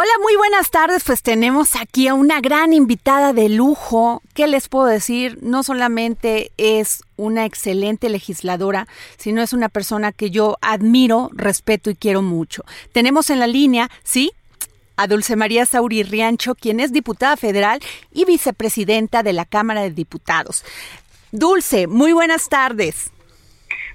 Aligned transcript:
Hola, 0.00 0.12
muy 0.22 0.36
buenas 0.36 0.70
tardes. 0.70 1.02
Pues 1.02 1.24
tenemos 1.24 1.74
aquí 1.74 2.06
a 2.06 2.14
una 2.14 2.40
gran 2.40 2.72
invitada 2.72 3.32
de 3.32 3.48
lujo. 3.48 4.22
¿Qué 4.32 4.46
les 4.46 4.68
puedo 4.68 4.86
decir? 4.86 5.38
No 5.42 5.64
solamente 5.64 6.52
es 6.56 7.02
una 7.16 7.46
excelente 7.46 8.08
legisladora, 8.08 8.86
sino 9.16 9.42
es 9.42 9.52
una 9.52 9.68
persona 9.68 10.12
que 10.12 10.30
yo 10.30 10.56
admiro, 10.60 11.30
respeto 11.32 11.90
y 11.90 11.96
quiero 11.96 12.22
mucho. 12.22 12.62
Tenemos 12.92 13.28
en 13.28 13.40
la 13.40 13.48
línea, 13.48 13.90
¿sí? 14.04 14.30
A 14.96 15.08
Dulce 15.08 15.34
María 15.34 15.66
Sauri 15.66 16.04
Riancho, 16.04 16.54
quien 16.54 16.78
es 16.78 16.92
diputada 16.92 17.36
federal 17.36 17.80
y 18.12 18.24
vicepresidenta 18.24 19.24
de 19.24 19.32
la 19.32 19.46
Cámara 19.46 19.80
de 19.80 19.90
Diputados. 19.90 20.64
Dulce, 21.32 21.88
muy 21.88 22.12
buenas 22.12 22.48
tardes. 22.48 23.10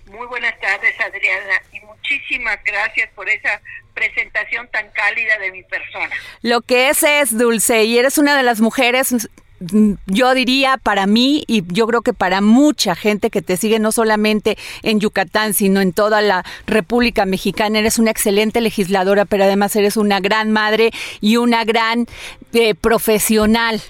Muy 0.07 0.27
buenas 0.27 0.59
tardes, 0.59 0.99
Adriana, 0.99 1.61
y 1.71 1.79
muchísimas 1.79 2.61
gracias 2.65 3.09
por 3.15 3.29
esa 3.29 3.61
presentación 3.93 4.67
tan 4.69 4.89
cálida 4.91 5.37
de 5.39 5.51
mi 5.51 5.63
persona. 5.63 6.09
Lo 6.41 6.61
que 6.61 6.89
es 6.89 7.03
es, 7.03 7.37
Dulce, 7.37 7.83
y 7.83 7.97
eres 7.97 8.17
una 8.17 8.35
de 8.35 8.43
las 8.43 8.61
mujeres 8.61 9.13
yo 10.07 10.33
diría 10.33 10.77
para 10.77 11.07
mí 11.07 11.43
y 11.47 11.63
yo 11.67 11.87
creo 11.87 12.01
que 12.01 12.13
para 12.13 12.41
mucha 12.41 12.95
gente 12.95 13.29
que 13.29 13.41
te 13.41 13.57
sigue 13.57 13.79
no 13.79 13.91
solamente 13.91 14.57
en 14.81 14.99
Yucatán, 14.99 15.53
sino 15.53 15.81
en 15.81 15.93
toda 15.93 16.21
la 16.21 16.43
República 16.67 17.25
Mexicana, 17.25 17.79
eres 17.79 17.99
una 17.99 18.11
excelente 18.11 18.61
legisladora, 18.61 19.25
pero 19.25 19.43
además 19.43 19.75
eres 19.75 19.97
una 19.97 20.19
gran 20.19 20.51
madre 20.51 20.91
y 21.21 21.37
una 21.37 21.63
gran 21.63 22.07
eh, 22.53 22.75
profesional, 22.75 23.81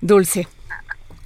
Dulce. 0.00 0.46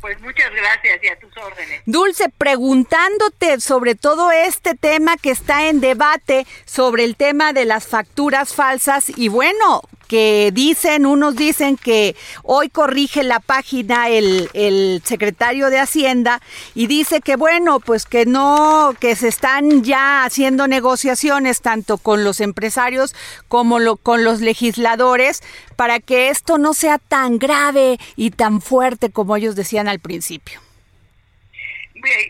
Pues 0.03 0.21
muchas 0.21 0.51
gracias 0.51 0.99
y 1.03 1.09
a 1.09 1.19
tus 1.19 1.35
órdenes. 1.37 1.81
Dulce, 1.87 2.29
preguntándote 2.37 3.61
sobre 3.61 3.95
todo 3.95 4.33
este 4.33 4.75
tema 4.75 5.17
que 5.17 5.31
está 5.31 5.69
en 5.69 5.81
debate, 5.81 6.45
sobre 6.65 7.05
el 7.05 7.15
tema 7.17 7.53
de 7.53 7.65
las 7.65 7.87
facturas 7.87 8.53
falsas 8.53 9.11
y 9.17 9.29
bueno, 9.29 9.83
que 10.13 10.51
dicen, 10.53 11.07
unos 11.07 11.37
dicen 11.37 11.79
que 11.79 12.15
hoy 12.43 12.69
corrige 12.69 13.23
la 13.23 13.41
página 13.41 14.11
el, 14.11 14.51
el, 14.53 15.01
secretario 15.07 15.71
de 15.71 15.79
Hacienda 15.79 16.43
y 16.75 16.87
dice 16.87 17.23
que 17.23 17.35
bueno, 17.37 17.81
pues 17.81 18.05
que 18.05 18.27
no, 18.27 18.95
que 19.01 19.17
se 19.17 19.29
están 19.29 19.83
ya 19.83 20.25
haciendo 20.25 20.69
negociaciones 20.69 21.63
tanto 21.63 21.97
con 21.97 22.25
los 22.25 22.43
empresarios 22.43 23.15
como 23.49 23.79
lo, 23.79 23.97
con 23.97 24.23
los 24.23 24.43
legisladores 24.43 25.43
para 25.77 25.99
que 25.99 26.29
esto 26.29 26.59
no 26.59 26.75
sea 26.75 26.99
tan 26.99 27.39
grave 27.39 27.97
y 28.15 28.33
tan 28.33 28.61
fuerte 28.61 29.11
como 29.11 29.35
ellos 29.35 29.57
decían 29.57 29.89
al 29.89 29.99
principio. 29.99 30.61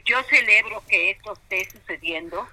Yo 0.05 0.23
celebro 0.31 0.85
que 0.89 1.11
esto 1.11 1.33
esté 1.33 1.69
sucediendo, 1.69 2.47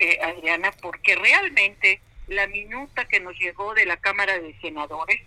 eh, 0.00 0.18
Adriana, 0.22 0.70
porque 0.82 1.14
realmente 1.14 2.02
la 2.26 2.46
minuta 2.46 3.06
que 3.06 3.20
nos 3.20 3.38
llegó 3.38 3.74
de 3.74 3.86
la 3.86 3.96
Cámara 3.96 4.38
de 4.38 4.58
Senadores 4.60 5.20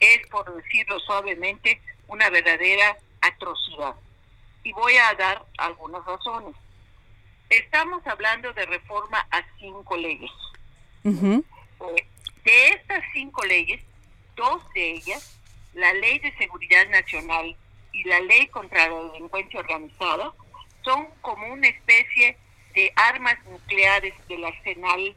es, 0.00 0.26
por 0.28 0.54
decirlo 0.54 0.98
suavemente, 1.00 1.80
una 2.08 2.28
verdadera 2.30 2.96
atrocidad. 3.20 3.94
Y 4.64 4.72
voy 4.72 4.96
a 4.96 5.14
dar 5.14 5.44
algunas 5.58 6.04
razones. 6.04 6.54
Estamos 7.48 8.06
hablando 8.06 8.52
de 8.52 8.66
reforma 8.66 9.26
a 9.30 9.42
cinco 9.58 9.96
leyes. 9.96 10.30
Eh, 11.04 11.42
de 12.44 12.68
estas 12.68 13.04
cinco 13.12 13.44
leyes, 13.44 13.80
dos 14.36 14.62
de 14.74 14.92
ellas, 14.92 15.38
la 15.74 15.92
Ley 15.94 16.18
de 16.18 16.36
Seguridad 16.36 16.88
Nacional 16.88 17.56
y 17.92 18.04
la 18.04 18.20
Ley 18.20 18.46
contra 18.48 18.88
la 18.88 19.12
Delincuencia 19.12 19.60
Organizada, 19.60 20.32
son 20.84 21.08
como 21.20 21.46
una 21.46 21.68
especie 21.68 22.36
de 22.74 22.92
armas 22.96 23.36
nucleares 23.44 24.14
del 24.28 24.44
arsenal 24.44 25.14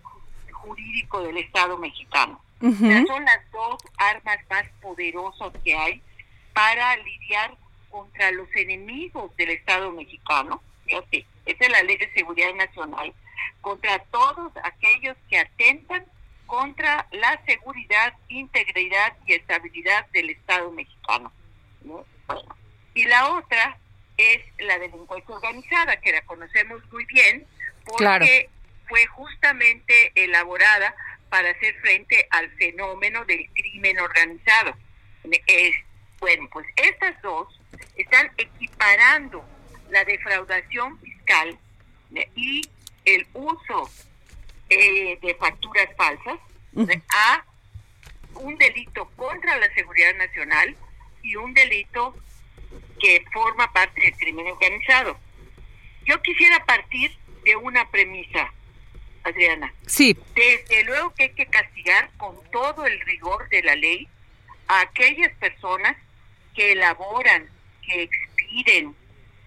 jurídico 0.65 1.21
del 1.21 1.37
Estado 1.37 1.77
mexicano. 1.77 2.41
son 2.59 3.25
las 3.25 3.51
dos 3.51 3.77
armas 3.97 4.39
más 4.49 4.67
poderosas 4.81 5.53
que 5.63 5.75
hay 5.75 6.01
para 6.53 6.95
lidiar 6.97 7.55
contra 7.89 8.31
los 8.31 8.47
enemigos 8.55 9.35
del 9.37 9.51
Estado 9.51 9.91
mexicano. 9.91 10.61
Fíjate, 10.85 11.25
esa 11.45 11.65
es 11.65 11.71
la 11.71 11.83
Ley 11.83 11.97
de 11.97 12.11
Seguridad 12.13 12.53
Nacional, 12.53 13.13
contra 13.61 13.99
todos 14.05 14.51
aquellos 14.63 15.15
que 15.29 15.37
atentan 15.37 16.05
contra 16.45 17.07
la 17.11 17.41
seguridad, 17.45 18.13
integridad 18.27 19.13
y 19.25 19.33
estabilidad 19.33 20.05
del 20.11 20.29
Estado 20.29 20.71
mexicano. 20.71 21.31
y 22.93 23.05
la 23.05 23.33
otra 23.33 23.77
es 24.17 24.41
la 24.59 24.79
delincuencia 24.79 25.35
organizada, 25.35 25.97
que 25.97 26.11
la 26.11 26.21
conocemos 26.21 26.81
muy 26.91 27.05
bien, 27.05 27.45
porque 27.85 28.49
fue 28.87 29.05
justamente 29.07 30.11
elaborada 30.15 30.93
para 31.29 31.49
hacer 31.49 31.75
frente 31.81 32.27
al 32.29 32.49
fenómeno 32.51 33.25
del 33.25 33.49
crimen 33.53 33.99
organizado. 33.99 34.75
Es, 35.47 35.75
bueno, 36.19 36.47
pues 36.51 36.67
estas 36.75 37.21
dos 37.21 37.59
están 37.95 38.31
equiparando 38.37 39.43
la 39.89 40.03
defraudación 40.05 40.99
fiscal 40.99 41.57
y 42.35 42.61
el 43.05 43.27
uso 43.33 43.89
eh, 44.69 45.17
de 45.21 45.35
facturas 45.35 45.87
falsas 45.95 46.39
a 47.09 47.45
un 48.35 48.57
delito 48.57 49.09
contra 49.15 49.57
la 49.57 49.73
seguridad 49.73 50.15
nacional 50.15 50.75
y 51.21 51.35
un 51.35 51.53
delito 51.53 52.15
que 52.99 53.23
forma 53.33 53.71
parte 53.71 54.01
del 54.01 54.15
crimen 54.15 54.47
organizado. 54.47 55.17
Yo 56.05 56.21
quisiera 56.21 56.63
partir 56.65 57.11
de 57.43 57.55
una 57.55 57.89
premisa, 57.89 58.53
Adriana. 59.25 59.73
Sí. 59.87 60.17
Desde 60.35 60.83
luego 60.83 61.13
que 61.15 61.23
hay 61.23 61.33
que 61.33 61.47
castigar 61.47 62.09
con 62.17 62.39
todo 62.51 62.85
el 62.85 62.99
rigor 63.01 63.49
de 63.49 63.63
la 63.63 63.75
ley 63.75 64.07
a 64.67 64.81
aquellas 64.81 65.33
personas 65.37 65.97
que 66.55 66.71
elaboran, 66.71 67.49
que 67.85 68.03
expiden, 68.03 68.95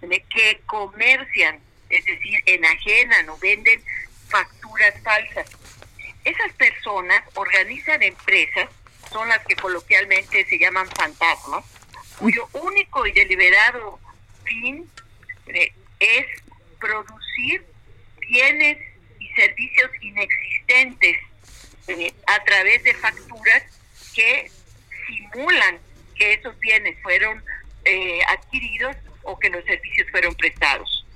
que 0.00 0.60
comercian, 0.66 1.60
es 1.88 2.04
decir, 2.04 2.42
enajenan 2.46 3.28
o 3.30 3.38
venden 3.38 3.82
facturas 4.28 4.94
falsas. 5.02 5.48
Esas 6.24 6.52
personas 6.54 7.22
organizan 7.34 8.02
empresas, 8.02 8.68
son 9.12 9.28
las 9.28 9.44
que 9.46 9.56
coloquialmente 9.56 10.44
se 10.44 10.58
llaman 10.58 10.88
fantasmas, 10.88 11.64
cuyo 12.18 12.48
único 12.52 13.06
y 13.06 13.12
deliberado 13.12 13.98
fin 14.44 14.90
eh, 15.46 15.72
es 16.00 16.26
producir 16.78 17.64
bienes 18.18 18.78
servicios 19.38 19.90
inexistentes 20.00 21.16
eh, 21.86 22.12
a 22.26 22.42
través 22.44 22.82
de 22.82 22.92
facturas 22.94 23.62
que 24.14 24.50
simulan 25.06 25.78
que 26.16 26.34
esos 26.34 26.58
bienes 26.58 27.00
fueron 27.02 27.42
eh, 27.84 28.20
adquiridos 28.28 28.96
o 29.22 29.38
que 29.38 29.48
los 29.50 29.64
servicios 29.64 30.10
fueron 30.10 30.34
prestados. 30.34 31.06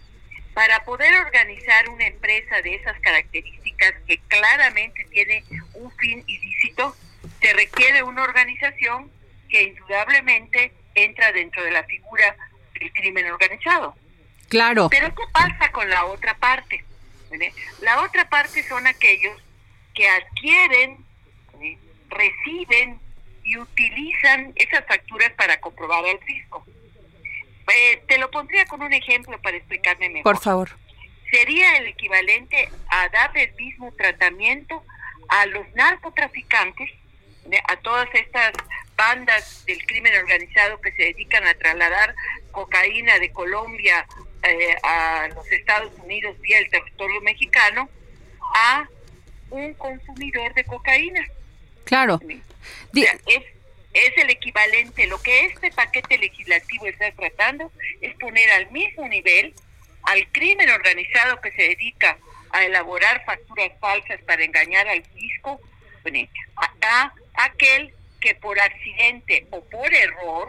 Para 0.55 0.85
poder 0.85 1.15
organizar 1.17 1.89
una 1.89 2.07
empresa 2.07 2.63
de 2.63 2.77
esas 2.77 2.99
características 3.01 3.95
que 4.07 4.19
claramente 4.29 5.05
tiene 5.11 5.45
un 5.75 5.91
fin 5.97 6.23
ilícito, 6.27 6.95
se 7.41 7.53
requiere 7.55 8.03
una 8.03 8.23
organización 8.23 9.11
que 9.49 9.63
indudablemente 9.65 10.73
entra 10.95 11.33
dentro 11.33 11.65
de 11.65 11.73
la 11.73 11.83
figura 11.85 12.37
del 12.79 12.93
crimen 12.93 13.27
organizado. 13.33 13.97
Claro. 14.49 14.89
Pero 14.91 15.13
¿qué 15.15 15.25
pasa 15.33 15.73
con 15.73 15.89
la 15.89 16.05
otra 16.05 16.35
parte? 16.35 16.85
La 17.81 18.03
otra 18.03 18.29
parte 18.29 18.63
son 18.65 18.87
aquellos 18.87 19.41
que 19.95 20.09
adquieren, 20.09 21.05
reciben 22.09 23.01
y 23.45 23.59
utilizan 23.59 24.53
esas 24.57 24.87
facturas 24.87 25.33
para 25.33 25.61
comprobar 25.61 26.05
al 26.05 26.19
fisco. 26.21 26.65
Eh, 27.75 28.03
te 28.07 28.19
lo 28.19 28.31
pondría 28.31 28.67
con 28.67 28.83
un 28.83 28.93
ejemplo 28.93 29.41
para 29.41 29.57
explicarme 29.57 30.09
mejor. 30.09 30.35
Por 30.35 30.43
favor. 30.43 30.71
Sería 31.31 31.79
el 31.79 31.87
equivalente 31.87 32.69
a 32.89 33.09
dar 33.09 33.37
el 33.37 33.55
mismo 33.55 33.93
tratamiento 33.93 34.85
a 35.29 35.47
los 35.47 35.67
narcotraficantes, 35.75 36.91
a 37.69 37.77
todas 37.77 38.09
estas 38.15 38.53
bandas 38.97 39.65
del 39.65 39.85
crimen 39.87 40.15
organizado 40.17 40.81
que 40.81 40.93
se 40.93 41.05
dedican 41.05 41.47
a 41.47 41.55
trasladar 41.55 42.15
cocaína 42.51 43.19
de 43.19 43.33
Colombia 43.33 44.07
eh, 44.43 44.77
a 44.83 45.29
los 45.35 45.51
Estados 45.53 45.93
Unidos 46.03 46.39
vía 46.41 46.59
el 46.59 46.71
territorio 46.71 47.21
mexicano 47.21 47.89
a 48.55 48.89
un 49.51 49.75
consumidor 49.75 50.53
de 50.55 50.65
cocaína. 50.65 51.25
Claro. 51.85 52.21
es, 52.95 53.43
es 53.93 54.13
el 54.17 54.31
equivalente, 54.31 55.07
lo 55.07 55.21
que 55.21 55.47
este 55.47 55.71
paquete 55.71 56.19
legislativo 56.19 56.87
está 56.87 57.11
tratando 57.13 57.71
es 58.01 58.15
poner 58.17 58.51
al 58.51 58.71
mismo 58.71 59.07
nivel 59.09 59.55
al 60.05 60.27
crimen 60.33 60.69
organizado 60.71 61.41
que 61.41 61.53
se 61.53 61.63
dedica 61.63 62.19
a 62.51 62.65
elaborar 62.65 63.25
facturas 63.25 63.71
falsas 63.81 64.21
para 64.23 64.45
engañar 64.45 64.87
al 64.89 65.03
fisco, 65.05 65.61
a, 66.57 67.15
aquel 67.35 67.95
que 68.21 68.35
por 68.35 68.59
accidente 68.61 69.47
o 69.51 69.63
por 69.65 69.93
error, 69.93 70.49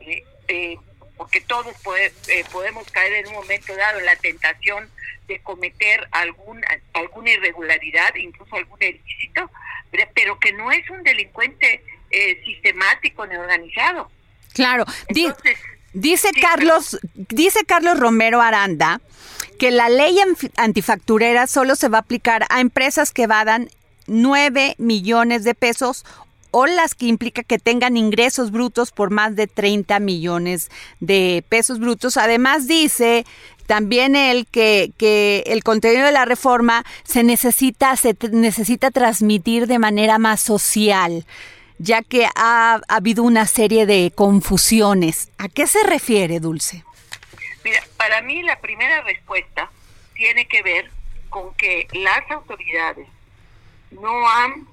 eh, 0.00 0.24
eh, 0.48 0.76
porque 1.20 1.42
todos 1.42 1.66
eh, 1.98 2.44
podemos 2.50 2.90
caer 2.90 3.12
en 3.12 3.26
un 3.26 3.34
momento 3.34 3.76
dado 3.76 3.98
en 3.98 4.06
la 4.06 4.16
tentación 4.16 4.88
de 5.28 5.38
cometer 5.40 6.08
algún, 6.12 6.62
alguna 6.94 7.32
irregularidad, 7.32 8.14
incluso 8.14 8.56
algún 8.56 8.82
ilícito, 8.82 9.50
pero 10.14 10.38
que 10.38 10.54
no 10.54 10.72
es 10.72 10.88
un 10.88 11.02
delincuente 11.02 11.84
sistemático 12.46 13.26
ni 13.26 13.36
organizado. 13.36 14.10
Claro. 14.54 14.86
dice 15.92 16.30
Carlos, 16.40 16.98
dice 17.12 17.66
Carlos 17.66 18.00
Romero 18.00 18.40
Aranda 18.40 19.02
que 19.58 19.70
la 19.70 19.90
ley 19.90 20.16
antifacturera 20.56 21.46
solo 21.46 21.76
se 21.76 21.90
va 21.90 21.98
a 21.98 22.00
aplicar 22.00 22.46
a 22.48 22.62
empresas 22.62 23.12
que 23.12 23.26
vadan 23.26 23.68
9 24.06 24.74
millones 24.78 25.44
de 25.44 25.54
pesos 25.54 26.06
o 26.50 26.66
las 26.66 26.94
que 26.94 27.06
implica 27.06 27.42
que 27.42 27.58
tengan 27.58 27.96
ingresos 27.96 28.50
brutos 28.50 28.92
por 28.92 29.10
más 29.10 29.36
de 29.36 29.46
30 29.46 29.98
millones 30.00 30.70
de 31.00 31.44
pesos 31.48 31.78
brutos. 31.78 32.16
Además 32.16 32.66
dice 32.66 33.24
también 33.66 34.16
él 34.16 34.46
que, 34.50 34.92
que 34.96 35.44
el 35.46 35.62
contenido 35.62 36.06
de 36.06 36.12
la 36.12 36.24
reforma 36.24 36.84
se 37.04 37.22
necesita, 37.22 37.94
se 37.96 38.16
necesita 38.32 38.90
transmitir 38.90 39.66
de 39.66 39.78
manera 39.78 40.18
más 40.18 40.40
social 40.40 41.24
ya 41.82 42.02
que 42.02 42.26
ha, 42.26 42.74
ha 42.74 42.80
habido 42.94 43.22
una 43.22 43.46
serie 43.46 43.86
de 43.86 44.12
confusiones. 44.14 45.30
¿A 45.38 45.48
qué 45.48 45.66
se 45.66 45.82
refiere, 45.82 46.38
Dulce? 46.38 46.84
Mira, 47.64 47.82
para 47.96 48.20
mí 48.20 48.42
la 48.42 48.60
primera 48.60 49.00
respuesta 49.00 49.70
tiene 50.14 50.46
que 50.46 50.62
ver 50.62 50.90
con 51.30 51.54
que 51.54 51.88
las 51.92 52.30
autoridades 52.30 53.08
no 53.90 54.28
han 54.28 54.66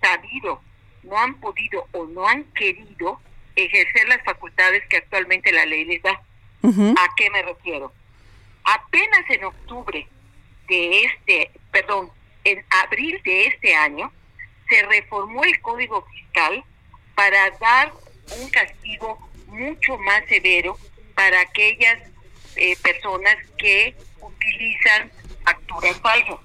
sabido, 0.00 0.62
no 1.04 1.18
han 1.18 1.34
podido 1.40 1.86
o 1.92 2.06
no 2.06 2.26
han 2.26 2.44
querido 2.52 3.20
ejercer 3.56 4.08
las 4.08 4.22
facultades 4.24 4.82
que 4.88 4.96
actualmente 4.96 5.52
la 5.52 5.66
ley 5.66 5.84
les 5.84 6.02
da. 6.02 6.20
¿A 6.62 7.08
qué 7.16 7.30
me 7.30 7.42
refiero? 7.42 7.92
Apenas 8.64 9.28
en 9.28 9.44
octubre 9.44 10.08
de 10.68 11.02
este, 11.04 11.50
perdón, 11.70 12.10
en 12.44 12.64
abril 12.70 13.20
de 13.22 13.46
este 13.46 13.74
año, 13.74 14.10
se 14.68 14.82
reformó 14.82 15.44
el 15.44 15.60
Código 15.60 16.06
Fiscal 16.06 16.64
para 17.14 17.50
dar 17.60 17.92
un 18.40 18.48
castigo 18.50 19.18
mucho 19.46 19.98
más 19.98 20.24
severo 20.28 20.78
para 21.14 21.40
aquellas 21.40 21.98
eh, 22.56 22.76
personas 22.82 23.36
que 23.58 23.94
utilizan 24.20 25.10
facturas 25.44 26.00
falsas. 26.00 26.36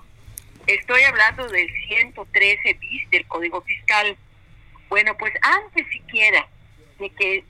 Estoy 0.68 1.02
hablando 1.04 1.48
del 1.48 1.70
113 1.88 2.74
bis 2.74 3.10
del 3.10 3.26
Código 3.28 3.62
Fiscal. 3.62 4.18
Bueno, 4.90 5.16
pues 5.18 5.34
antes 5.42 5.88
siquiera 5.92 6.48
de 6.98 7.10
que 7.12 7.46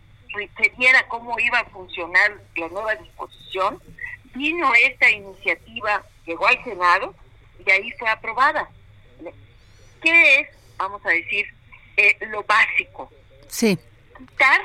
se 0.58 0.70
viera 0.78 1.08
cómo 1.08 1.40
iba 1.40 1.60
a 1.60 1.66
funcionar 1.66 2.40
la 2.56 2.68
nueva 2.68 2.96
disposición, 2.96 3.82
vino 4.36 4.72
esta 4.76 5.10
iniciativa, 5.10 6.04
llegó 6.26 6.48
al 6.48 6.64
Senado 6.64 7.16
y 7.66 7.72
ahí 7.72 7.92
fue 7.98 8.10
aprobada. 8.10 8.70
¿Qué 10.02 10.40
es, 10.40 10.48
vamos 10.78 11.04
a 11.06 11.10
decir, 11.10 11.46
eh, 11.98 12.18
lo 12.28 12.44
básico? 12.44 13.12
Sí. 13.48 13.78
Quitar, 14.18 14.62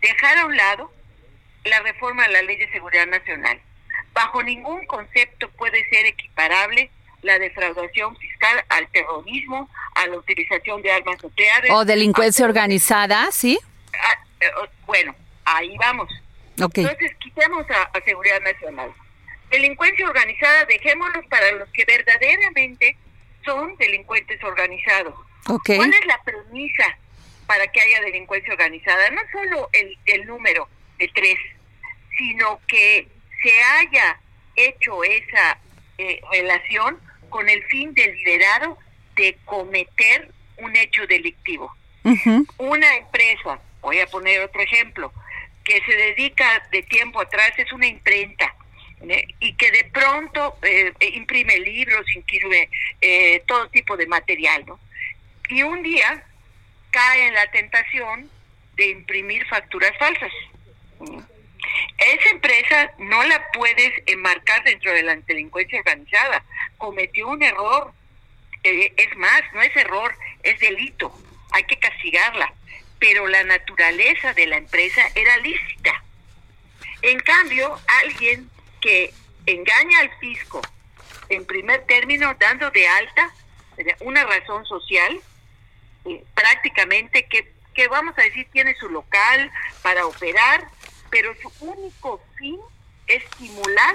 dejar 0.00 0.38
a 0.38 0.46
un 0.46 0.56
lado 0.56 0.90
la 1.64 1.80
reforma 1.80 2.24
a 2.24 2.28
la 2.28 2.42
Ley 2.42 2.56
de 2.56 2.70
Seguridad 2.72 3.06
Nacional. 3.06 3.60
Bajo 4.12 4.42
ningún 4.42 4.84
concepto 4.86 5.48
puede 5.50 5.88
ser 5.90 6.06
equiparable 6.06 6.90
la 7.22 7.38
defraudación 7.38 8.16
fiscal 8.16 8.64
al 8.68 8.88
terrorismo, 8.88 9.68
a 9.94 10.06
la 10.06 10.16
utilización 10.18 10.82
de 10.82 10.92
armas 10.92 11.22
nucleares. 11.22 11.70
O 11.70 11.84
delincuencia 11.84 12.44
organizada, 12.44 13.30
¿sí? 13.32 13.58
Ah, 13.94 14.24
eh, 14.40 14.46
bueno, 14.86 15.14
ahí 15.44 15.76
vamos. 15.78 16.08
Entonces, 16.56 17.14
quitemos 17.20 17.66
a, 17.70 18.00
Seguridad 18.04 18.40
Nacional. 18.40 18.92
Delincuencia 19.50 20.06
organizada, 20.06 20.64
dejémoslos 20.64 21.24
para 21.26 21.52
los 21.52 21.68
que 21.70 21.84
verdaderamente 21.84 22.96
son 23.44 23.76
delincuentes 23.76 24.42
organizados. 24.42 25.14
¿Cuál 25.44 25.94
es 25.94 26.06
la 26.06 26.22
premisa 26.22 26.98
para 27.46 27.66
que 27.68 27.80
haya 27.80 28.00
delincuencia 28.02 28.52
organizada? 28.52 29.10
No 29.10 29.20
solo 29.32 29.70
el, 29.72 29.96
el 30.06 30.26
número 30.26 30.68
de 30.98 31.08
tres, 31.14 31.38
sino 32.18 32.60
que 32.66 33.08
se 33.42 33.62
haya 33.62 34.20
hecho 34.56 35.04
esa 35.04 35.58
eh, 35.96 36.20
relación 36.30 36.98
con 37.28 37.48
el 37.48 37.62
fin 37.64 37.94
deliberado 37.94 38.78
de 39.16 39.36
cometer 39.44 40.30
un 40.58 40.74
hecho 40.76 41.06
delictivo. 41.06 41.74
Una 42.56 42.96
empresa, 42.96 43.60
voy 43.80 43.98
a 44.00 44.06
poner 44.06 44.40
otro 44.40 44.60
ejemplo, 44.62 45.12
que 45.64 45.80
se 45.84 45.94
dedica 45.94 46.66
de 46.70 46.82
tiempo 46.82 47.20
atrás, 47.20 47.52
es 47.58 47.70
una 47.72 47.86
imprenta, 47.86 48.54
¿eh? 49.02 49.26
y 49.40 49.52
que 49.54 49.70
de 49.70 49.84
pronto 49.84 50.56
eh, 50.62 50.92
imprime 51.12 51.58
libros, 51.58 52.06
imprime 52.14 52.70
todo 53.46 53.68
tipo 53.68 53.96
de 53.96 54.06
material, 54.06 54.64
¿no? 54.66 54.80
Y 55.50 55.62
un 55.62 55.82
día 55.82 56.24
cae 56.90 57.28
en 57.28 57.34
la 57.34 57.50
tentación 57.50 58.30
de 58.76 58.90
imprimir 58.90 59.44
facturas 59.46 59.92
falsas. 59.98 60.32
Esa 61.98 62.30
empresa 62.30 62.92
no 62.98 63.22
la 63.24 63.50
puedes 63.52 63.92
enmarcar 64.06 64.62
dentro 64.64 64.92
de 64.92 65.02
la 65.02 65.16
delincuencia 65.16 65.78
organizada. 65.78 66.44
Cometió 66.76 67.28
un 67.28 67.42
error. 67.42 67.92
Eh, 68.62 68.92
es 68.96 69.16
más, 69.16 69.42
no 69.52 69.62
es 69.62 69.74
error, 69.76 70.14
es 70.42 70.58
delito. 70.60 71.12
Hay 71.50 71.64
que 71.64 71.78
castigarla. 71.78 72.52
Pero 72.98 73.26
la 73.26 73.44
naturaleza 73.44 74.32
de 74.34 74.46
la 74.46 74.56
empresa 74.56 75.02
era 75.14 75.36
lícita. 75.38 76.02
En 77.02 77.20
cambio, 77.20 77.78
alguien 78.02 78.50
que 78.80 79.12
engaña 79.46 80.00
al 80.00 80.10
fisco, 80.18 80.60
en 81.28 81.44
primer 81.44 81.84
término, 81.86 82.34
dando 82.38 82.70
de 82.70 82.88
alta 82.88 83.32
una 84.00 84.24
razón 84.24 84.64
social, 84.66 85.20
eh, 86.04 86.24
prácticamente 86.34 87.26
que, 87.26 87.52
que 87.74 87.88
vamos 87.88 88.16
a 88.18 88.22
decir 88.22 88.48
tiene 88.52 88.74
su 88.74 88.88
local 88.88 89.50
para 89.82 90.06
operar, 90.06 90.68
pero 91.10 91.34
su 91.36 91.50
único 91.60 92.22
fin 92.36 92.58
es 93.06 93.22
estimular 93.24 93.94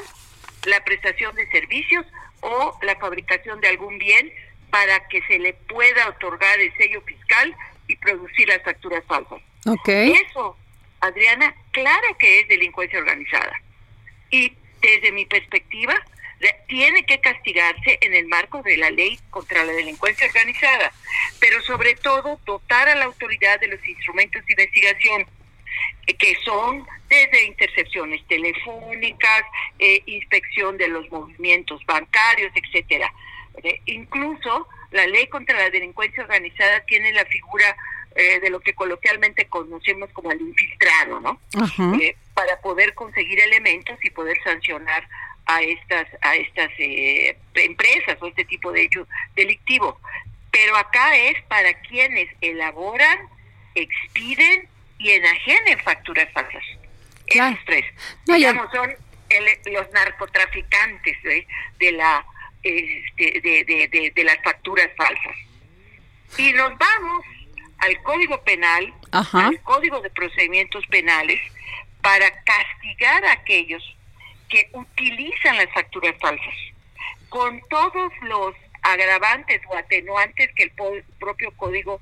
la 0.66 0.84
prestación 0.84 1.36
de 1.36 1.48
servicios 1.50 2.06
o 2.42 2.78
la 2.82 2.96
fabricación 2.96 3.62
de 3.62 3.68
algún 3.70 3.98
bien 3.98 4.32
para 4.70 5.08
que 5.08 5.22
se 5.24 5.40
le 5.40 5.54
pueda 5.54 6.10
otorgar 6.10 6.60
el 6.60 6.76
sello 6.78 7.02
fiscal 7.02 7.56
y 7.88 7.96
producir 7.98 8.48
las 8.48 8.64
facturas 8.64 9.04
falsas. 9.06 9.42
Eso, 9.86 10.58
Adriana, 11.00 11.56
claro 11.72 12.18
que 12.18 12.40
es 12.40 12.48
delincuencia 12.48 13.00
organizada. 13.00 13.62
Y 14.32 14.54
desde 14.82 15.12
mi 15.12 15.26
perspectiva, 15.26 15.94
tiene 16.68 17.06
que 17.06 17.20
castigarse 17.20 17.98
en 18.02 18.14
el 18.14 18.26
marco 18.26 18.62
de 18.64 18.78
la 18.78 18.90
ley 18.90 19.20
contra 19.30 19.64
la 19.64 19.72
delincuencia 19.72 20.28
organizada, 20.28 20.92
pero 21.40 21.62
sobre 21.62 21.96
todo 21.96 22.40
dotar 22.46 22.90
a 22.90 22.96
la 22.96 23.06
autoridad 23.06 23.60
de 23.60 23.68
los 23.68 23.88
instrumentos 23.88 24.46
de 24.46 24.54
investigación 24.54 25.26
que 26.06 26.36
son 26.44 26.86
desde 27.10 27.46
intercepciones 27.46 28.26
telefónicas, 28.28 29.44
eh, 29.80 30.02
inspección 30.06 30.78
de 30.78 30.88
los 30.88 31.10
movimientos 31.12 31.86
bancarios, 31.86 32.52
etcétera. 32.56 33.12
Eh, 33.64 33.80
incluso 33.86 34.68
la 34.92 35.06
ley 35.08 35.28
contra 35.28 35.58
la 35.58 35.70
delincuencia 35.70 36.24
organizada 36.24 36.82
tiene 36.86 37.12
la 37.14 37.26
figura 37.26 37.76
eh, 38.16 38.40
de 38.40 38.50
lo 38.50 38.60
que 38.60 38.74
coloquialmente 38.74 39.46
conocemos 39.46 40.10
como 40.12 40.32
el 40.32 40.42
infiltrado, 40.42 41.20
¿no? 41.20 41.40
para 42.34 42.60
poder 42.62 42.96
conseguir 42.96 43.40
elementos 43.40 43.98
y 44.04 44.10
poder 44.10 44.38
sancionar 44.44 45.08
a 45.46 45.62
estas 45.62 46.08
a 46.22 46.36
estas 46.36 46.72
empresas 47.56 48.18
o 48.22 48.28
este 48.28 48.46
tipo 48.46 48.72
de 48.72 48.84
hecho 48.84 49.08
delictivo. 49.36 50.00
Pero 50.52 50.76
acá 50.78 51.16
es 51.16 51.42
para 51.44 51.74
quienes 51.82 52.30
elaboran, 52.42 53.18
expiden 53.76 54.68
y 55.04 55.12
enajenen 55.12 55.78
facturas 55.80 56.32
falsas. 56.34 56.64
Esos 57.28 57.60
tres. 57.66 57.86
Digamos, 58.26 58.72
son 58.72 58.90
los 59.72 59.92
narcotraficantes 59.92 61.18
de, 61.24 61.92
la 61.92 62.26
este, 62.64 63.42
de, 63.42 64.12
de, 64.16 64.24
las 64.24 64.38
facturas 64.44 64.90
falsas. 64.96 65.36
Y 66.38 66.54
nos 66.54 66.78
vamos 66.78 67.26
al 67.80 68.02
Código 68.04 68.42
Penal, 68.44 68.94
al 69.12 69.62
Código 69.62 70.00
de 70.00 70.10
Procedimientos 70.10 70.86
Penales, 70.88 71.40
para 72.02 72.32
castigar 72.44 73.26
a 73.26 73.34
aquellos 73.34 73.84
que 74.48 74.70
utilizan 74.74 75.58
las 75.58 75.72
facturas 75.74 76.16
falsas 76.22 76.56
con 77.28 77.60
todos 77.70 78.14
los 78.22 78.56
agravantes 78.84 79.60
o 79.68 79.76
atenuantes 79.76 80.50
que 80.56 80.64
el 80.64 80.72
propio 81.20 81.52
código 81.58 82.00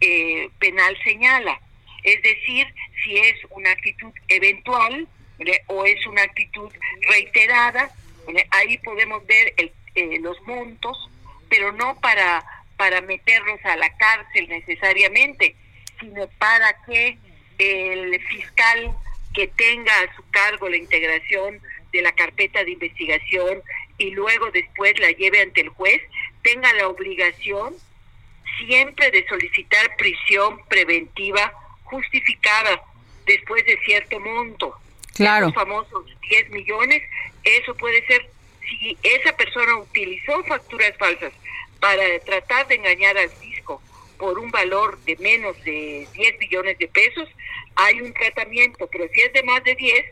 eh, 0.00 0.50
penal 0.58 0.98
señala. 1.04 1.60
Es 2.02 2.22
decir, 2.22 2.66
si 3.02 3.16
es 3.16 3.34
una 3.50 3.70
actitud 3.70 4.12
eventual 4.28 5.06
o 5.66 5.84
es 5.84 6.06
una 6.06 6.22
actitud 6.22 6.70
reiterada, 7.08 7.90
ahí 8.50 8.78
podemos 8.78 9.24
ver 9.26 9.54
eh, 9.56 10.18
los 10.20 10.40
montos, 10.42 11.10
pero 11.48 11.72
no 11.72 11.98
para, 12.00 12.44
para 12.76 13.00
meterlos 13.00 13.64
a 13.64 13.76
la 13.76 13.90
cárcel 13.96 14.48
necesariamente, 14.48 15.54
sino 16.00 16.26
para 16.38 16.76
que 16.84 17.18
el 17.58 18.20
fiscal 18.26 18.96
que 19.34 19.48
tenga 19.48 19.92
a 20.00 20.16
su 20.16 20.28
cargo 20.30 20.68
la 20.68 20.76
integración 20.76 21.60
de 21.92 22.02
la 22.02 22.12
carpeta 22.12 22.64
de 22.64 22.72
investigación 22.72 23.62
y 23.98 24.10
luego 24.10 24.50
después 24.50 24.98
la 24.98 25.10
lleve 25.10 25.40
ante 25.40 25.60
el 25.60 25.68
juez, 25.68 26.00
tenga 26.42 26.72
la 26.74 26.88
obligación 26.88 27.74
siempre 28.58 29.10
de 29.10 29.26
solicitar 29.26 29.96
prisión 29.96 30.60
preventiva 30.68 31.52
justificada 31.92 32.82
después 33.26 33.64
de 33.66 33.78
cierto 33.84 34.18
monto. 34.18 34.74
Claro. 35.14 35.46
Los 35.46 35.54
famosos 35.54 36.06
10 36.28 36.50
millones, 36.50 37.02
eso 37.44 37.74
puede 37.76 38.04
ser 38.06 38.30
si 38.68 38.96
esa 39.02 39.36
persona 39.36 39.76
utilizó 39.76 40.42
facturas 40.44 40.96
falsas 40.98 41.32
para 41.78 42.02
tratar 42.20 42.66
de 42.68 42.76
engañar 42.76 43.18
al 43.18 43.28
fisco 43.28 43.82
por 44.16 44.38
un 44.38 44.50
valor 44.50 44.98
de 45.00 45.16
menos 45.16 45.56
de 45.64 46.06
10 46.14 46.38
millones 46.38 46.78
de 46.78 46.88
pesos, 46.88 47.28
hay 47.74 48.00
un 48.00 48.12
tratamiento, 48.14 48.88
pero 48.90 49.04
si 49.12 49.20
es 49.20 49.32
de 49.32 49.42
más 49.42 49.62
de 49.64 49.74
10, 49.74 50.06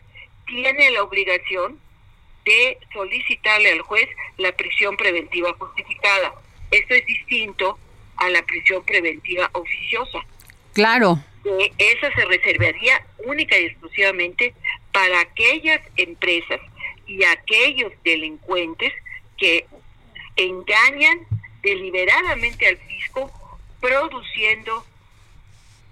tiene 0.46 0.90
la 0.90 1.02
obligación 1.02 1.78
de 2.44 2.76
solicitarle 2.92 3.72
al 3.72 3.82
juez 3.82 4.08
la 4.36 4.52
prisión 4.52 4.96
preventiva 4.96 5.54
justificada. 5.58 6.34
Esto 6.70 6.94
es 6.94 7.06
distinto 7.06 7.78
a 8.16 8.28
la 8.30 8.42
prisión 8.42 8.84
preventiva 8.84 9.48
oficiosa. 9.52 10.18
Claro. 10.72 11.22
Esa 11.44 12.14
se 12.14 12.24
reservaría 12.26 13.04
única 13.24 13.58
y 13.58 13.66
exclusivamente 13.66 14.54
para 14.92 15.20
aquellas 15.20 15.80
empresas 15.96 16.60
y 17.06 17.24
aquellos 17.24 17.92
delincuentes 18.04 18.92
que 19.38 19.66
engañan 20.36 21.26
deliberadamente 21.62 22.66
al 22.66 22.76
fisco 22.78 23.30
produciendo 23.80 24.84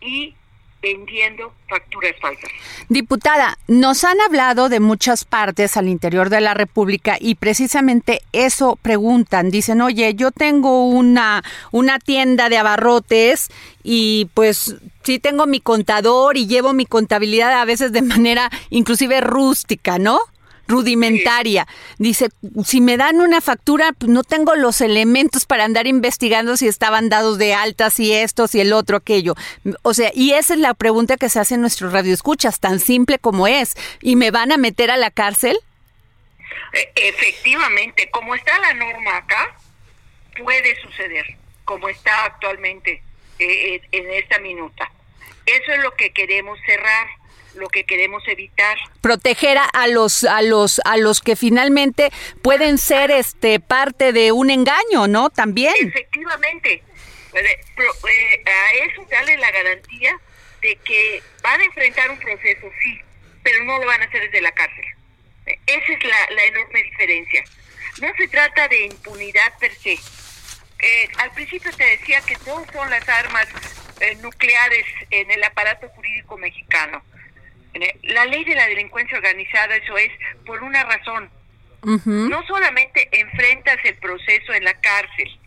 y 0.00 0.34
vendiendo 0.80 1.52
facturas 1.68 2.12
falsas. 2.20 2.50
Diputada, 2.88 3.58
nos 3.66 4.04
han 4.04 4.20
hablado 4.20 4.68
de 4.68 4.80
muchas 4.80 5.24
partes 5.24 5.76
al 5.76 5.88
interior 5.88 6.30
de 6.30 6.40
la 6.40 6.54
República 6.54 7.16
y 7.20 7.34
precisamente 7.34 8.20
eso 8.32 8.78
preguntan. 8.80 9.50
Dicen, 9.50 9.80
oye, 9.80 10.14
yo 10.14 10.30
tengo 10.30 10.86
una, 10.88 11.42
una 11.72 11.98
tienda 11.98 12.48
de 12.48 12.58
abarrotes 12.58 13.48
y 13.82 14.28
pues 14.34 14.76
sí 15.02 15.18
tengo 15.18 15.46
mi 15.46 15.60
contador 15.60 16.36
y 16.36 16.46
llevo 16.46 16.72
mi 16.72 16.86
contabilidad 16.86 17.52
a 17.52 17.64
veces 17.64 17.92
de 17.92 18.02
manera 18.02 18.50
inclusive 18.70 19.20
rústica, 19.20 19.98
¿no? 19.98 20.20
Rudimentaria. 20.68 21.66
Dice, 21.98 22.28
si 22.64 22.80
me 22.80 22.96
dan 22.96 23.20
una 23.20 23.40
factura, 23.40 23.92
pues 23.92 24.10
no 24.10 24.22
tengo 24.22 24.54
los 24.54 24.80
elementos 24.80 25.46
para 25.46 25.64
andar 25.64 25.86
investigando 25.86 26.56
si 26.56 26.68
estaban 26.68 27.08
dados 27.08 27.38
de 27.38 27.54
altas 27.54 27.98
y 27.98 28.12
esto, 28.12 28.46
si 28.46 28.60
el 28.60 28.72
otro, 28.72 28.98
aquello. 28.98 29.34
O 29.82 29.94
sea, 29.94 30.12
y 30.14 30.32
esa 30.32 30.54
es 30.54 30.60
la 30.60 30.74
pregunta 30.74 31.16
que 31.16 31.28
se 31.28 31.40
hace 31.40 31.54
en 31.54 31.62
nuestro 31.62 31.90
radio 31.90 32.14
escuchas, 32.14 32.60
tan 32.60 32.78
simple 32.78 33.18
como 33.18 33.48
es. 33.48 33.74
¿Y 34.00 34.14
me 34.16 34.30
van 34.30 34.52
a 34.52 34.58
meter 34.58 34.90
a 34.90 34.96
la 34.96 35.10
cárcel? 35.10 35.58
E, 36.72 36.92
efectivamente, 36.94 38.10
como 38.10 38.34
está 38.34 38.58
la 38.60 38.74
norma 38.74 39.16
acá, 39.16 39.56
puede 40.36 40.80
suceder, 40.82 41.36
como 41.64 41.88
está 41.88 42.26
actualmente 42.26 43.02
eh, 43.38 43.80
en 43.90 44.12
esta 44.12 44.38
minuta. 44.38 44.90
Eso 45.46 45.72
es 45.72 45.82
lo 45.82 45.94
que 45.94 46.12
queremos 46.12 46.58
cerrar 46.66 47.06
lo 47.54 47.68
que 47.68 47.84
queremos 47.84 48.22
evitar. 48.28 48.78
Proteger 49.00 49.58
a 49.72 49.88
los 49.88 50.24
a 50.24 50.42
los 50.42 50.80
a 50.84 50.96
los 50.96 51.20
que 51.20 51.36
finalmente 51.36 52.10
pueden 52.42 52.78
ser 52.78 53.10
este 53.10 53.60
parte 53.60 54.12
de 54.12 54.32
un 54.32 54.50
engaño, 54.50 55.06
¿no? 55.08 55.30
También. 55.30 55.74
Efectivamente. 55.80 56.82
Eh, 57.34 57.60
eh, 57.78 58.44
a 58.46 58.84
eso 58.86 59.06
darle 59.10 59.36
la 59.36 59.50
garantía 59.50 60.18
de 60.62 60.76
que 60.76 61.22
van 61.42 61.60
a 61.60 61.64
enfrentar 61.64 62.10
un 62.10 62.18
proceso, 62.18 62.70
sí, 62.82 62.98
pero 63.42 63.64
no 63.64 63.78
lo 63.78 63.86
van 63.86 64.02
a 64.02 64.06
hacer 64.06 64.22
desde 64.22 64.40
la 64.40 64.52
cárcel. 64.52 64.84
Esa 65.66 65.92
es 65.92 66.04
la, 66.04 66.30
la 66.30 66.44
enorme 66.44 66.82
diferencia. 66.82 67.44
No 68.00 68.08
se 68.16 68.28
trata 68.28 68.68
de 68.68 68.86
impunidad 68.86 69.56
per 69.58 69.74
se. 69.74 69.92
Eh, 69.92 71.08
al 71.18 71.30
principio 71.32 71.70
te 71.72 71.84
decía 71.84 72.20
que 72.22 72.36
no 72.46 72.64
son 72.72 72.90
las 72.90 73.08
armas 73.08 73.48
nucleares 74.20 74.86
en 75.10 75.30
el 75.30 75.42
aparato 75.42 75.88
jurídico 75.88 76.36
mexicano. 76.38 77.02
La 78.02 78.24
ley 78.24 78.44
de 78.44 78.54
la 78.54 78.66
delincuencia 78.66 79.16
organizada, 79.18 79.76
eso 79.76 79.96
es 79.96 80.10
por 80.44 80.62
una 80.62 80.84
razón. 80.84 81.30
No 81.82 82.44
solamente 82.46 83.08
enfrentas 83.12 83.76
el 83.84 83.94
proceso 83.96 84.52
en 84.52 84.64
la 84.64 84.74
cárcel, 84.80 85.38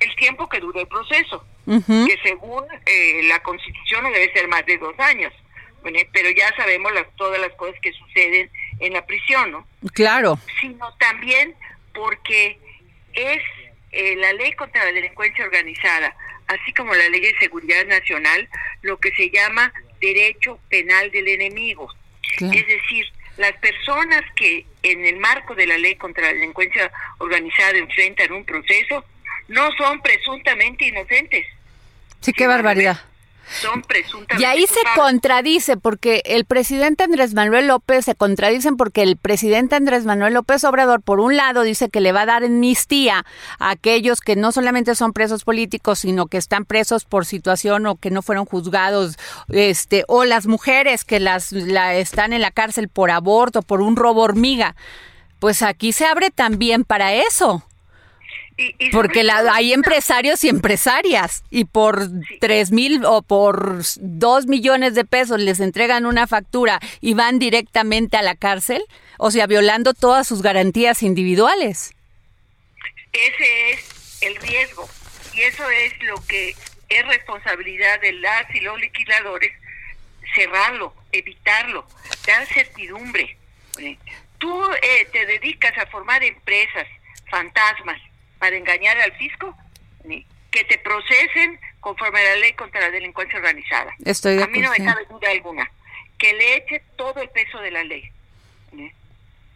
el 0.00 0.16
tiempo 0.16 0.48
que 0.48 0.60
dura 0.60 0.80
el 0.80 0.88
proceso, 0.88 1.44
que 1.66 2.18
según 2.22 2.64
eh, 2.86 3.22
la 3.24 3.40
Constitución 3.40 4.04
no 4.04 4.10
debe 4.10 4.32
ser 4.32 4.48
más 4.48 4.64
de 4.66 4.78
dos 4.78 4.98
años. 4.98 5.32
pero 6.12 6.30
ya 6.30 6.54
sabemos 6.56 6.92
las, 6.94 7.06
todas 7.16 7.38
las 7.38 7.52
cosas 7.52 7.78
que 7.82 7.92
suceden 7.92 8.50
en 8.80 8.92
la 8.94 9.04
prisión, 9.04 9.50
¿no? 9.50 9.66
Claro. 9.92 10.38
Sino 10.60 10.94
también 10.96 11.54
porque 11.92 12.58
es 13.12 13.42
eh, 13.92 14.16
la 14.16 14.32
ley 14.32 14.52
contra 14.52 14.84
la 14.84 14.92
delincuencia 14.92 15.44
organizada, 15.44 16.16
así 16.48 16.72
como 16.72 16.94
la 16.94 17.08
ley 17.10 17.20
de 17.20 17.38
seguridad 17.38 17.86
nacional, 17.86 18.48
lo 18.82 18.98
que 18.98 19.12
se 19.12 19.30
llama 19.30 19.72
derecho 20.04 20.58
penal 20.68 21.10
del 21.10 21.28
enemigo. 21.28 21.88
Es 22.40 22.66
decir, 22.66 23.06
las 23.36 23.52
personas 23.58 24.22
que 24.36 24.66
en 24.82 25.04
el 25.04 25.16
marco 25.16 25.54
de 25.54 25.66
la 25.66 25.78
ley 25.78 25.94
contra 25.96 26.24
la 26.24 26.32
delincuencia 26.32 26.90
organizada 27.18 27.78
enfrentan 27.78 28.32
un 28.32 28.44
proceso 28.44 29.04
no 29.48 29.70
son 29.76 30.00
presuntamente 30.00 30.86
inocentes. 30.86 31.46
Sí, 32.20 32.32
qué 32.32 32.46
barbaridad 32.46 32.98
son 33.60 33.82
presuntamente. 33.82 34.42
Y 34.42 34.44
ahí 34.44 34.66
se 34.66 34.80
contradice 34.96 35.76
porque 35.76 36.22
el 36.24 36.44
presidente 36.44 37.04
Andrés 37.04 37.34
Manuel 37.34 37.68
López 37.68 38.04
se 38.04 38.14
contradicen 38.14 38.76
porque 38.76 39.02
el 39.02 39.16
presidente 39.16 39.76
Andrés 39.76 40.04
Manuel 40.04 40.34
López 40.34 40.64
Obrador, 40.64 41.02
por 41.02 41.20
un 41.20 41.36
lado, 41.36 41.62
dice 41.62 41.88
que 41.88 42.00
le 42.00 42.12
va 42.12 42.22
a 42.22 42.26
dar 42.26 42.44
amnistía 42.44 43.24
a 43.58 43.70
aquellos 43.70 44.20
que 44.20 44.36
no 44.36 44.52
solamente 44.52 44.94
son 44.94 45.12
presos 45.12 45.44
políticos, 45.44 46.00
sino 46.00 46.26
que 46.26 46.38
están 46.38 46.64
presos 46.64 47.04
por 47.04 47.26
situación 47.26 47.86
o 47.86 47.96
que 47.96 48.10
no 48.10 48.22
fueron 48.22 48.44
juzgados, 48.44 49.16
este, 49.48 50.04
o 50.08 50.24
las 50.24 50.46
mujeres 50.46 51.04
que 51.04 51.20
las 51.20 51.52
la, 51.52 51.94
están 51.94 52.32
en 52.32 52.40
la 52.40 52.50
cárcel 52.50 52.88
por 52.88 53.10
aborto, 53.10 53.62
por 53.62 53.80
un 53.80 53.96
robo 53.96 54.22
hormiga. 54.22 54.76
Pues 55.38 55.62
aquí 55.62 55.92
se 55.92 56.06
abre 56.06 56.30
también 56.30 56.84
para 56.84 57.14
eso. 57.14 57.64
Porque 58.92 59.24
la, 59.24 59.38
hay 59.52 59.72
empresarios 59.72 60.44
y 60.44 60.48
empresarias 60.48 61.42
y 61.50 61.64
por 61.64 62.08
tres 62.40 62.70
mil 62.70 63.04
o 63.04 63.22
por 63.22 63.82
dos 63.98 64.46
millones 64.46 64.94
de 64.94 65.04
pesos 65.04 65.40
les 65.40 65.58
entregan 65.58 66.06
una 66.06 66.28
factura 66.28 66.78
y 67.00 67.14
van 67.14 67.40
directamente 67.40 68.16
a 68.16 68.22
la 68.22 68.36
cárcel, 68.36 68.84
o 69.18 69.32
sea, 69.32 69.48
violando 69.48 69.92
todas 69.92 70.28
sus 70.28 70.40
garantías 70.40 71.02
individuales. 71.02 71.94
Ese 73.12 73.70
es 73.70 74.22
el 74.22 74.36
riesgo 74.36 74.88
y 75.32 75.42
eso 75.42 75.68
es 75.70 75.92
lo 76.02 76.24
que 76.26 76.54
es 76.88 77.06
responsabilidad 77.08 78.00
de 78.00 78.12
las 78.12 78.54
y 78.54 78.60
los 78.60 78.78
liquidadores, 78.78 79.52
cerrarlo, 80.36 80.94
evitarlo, 81.10 81.88
dar 82.24 82.46
certidumbre. 82.46 83.36
Tú 84.38 84.64
eh, 84.80 85.08
te 85.12 85.26
dedicas 85.26 85.76
a 85.76 85.86
formar 85.86 86.22
empresas 86.22 86.86
fantasmas 87.28 88.00
para 88.44 88.58
engañar 88.58 88.98
al 89.00 89.12
fisco, 89.12 89.56
que 90.50 90.64
te 90.64 90.76
procesen 90.76 91.58
conforme 91.80 92.20
a 92.20 92.24
la 92.24 92.36
ley 92.36 92.52
contra 92.52 92.78
la 92.78 92.90
delincuencia 92.90 93.38
organizada. 93.38 93.94
Estoy 94.04 94.38
a 94.42 94.46
mí 94.48 94.58
no 94.58 94.70
me 94.70 94.84
cabe 94.84 95.06
duda 95.08 95.30
alguna 95.30 95.70
que 96.18 96.34
le 96.34 96.56
eche 96.56 96.82
todo 96.96 97.22
el 97.22 97.30
peso 97.30 97.58
de 97.60 97.70
la 97.70 97.82
ley. 97.84 98.04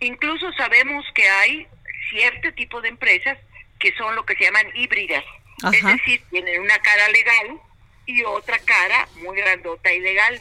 Incluso 0.00 0.50
sabemos 0.54 1.04
que 1.14 1.28
hay 1.28 1.66
cierto 2.08 2.50
tipo 2.54 2.80
de 2.80 2.88
empresas 2.88 3.36
que 3.78 3.92
son 3.92 4.16
lo 4.16 4.24
que 4.24 4.36
se 4.36 4.44
llaman 4.44 4.66
híbridas, 4.74 5.24
es 5.70 5.84
decir, 5.84 6.22
tienen 6.30 6.62
una 6.62 6.78
cara 6.78 7.10
legal 7.10 7.60
y 8.06 8.24
otra 8.24 8.58
cara 8.60 9.06
muy 9.16 9.36
grandota 9.36 9.92
y 9.92 10.00
legal, 10.00 10.40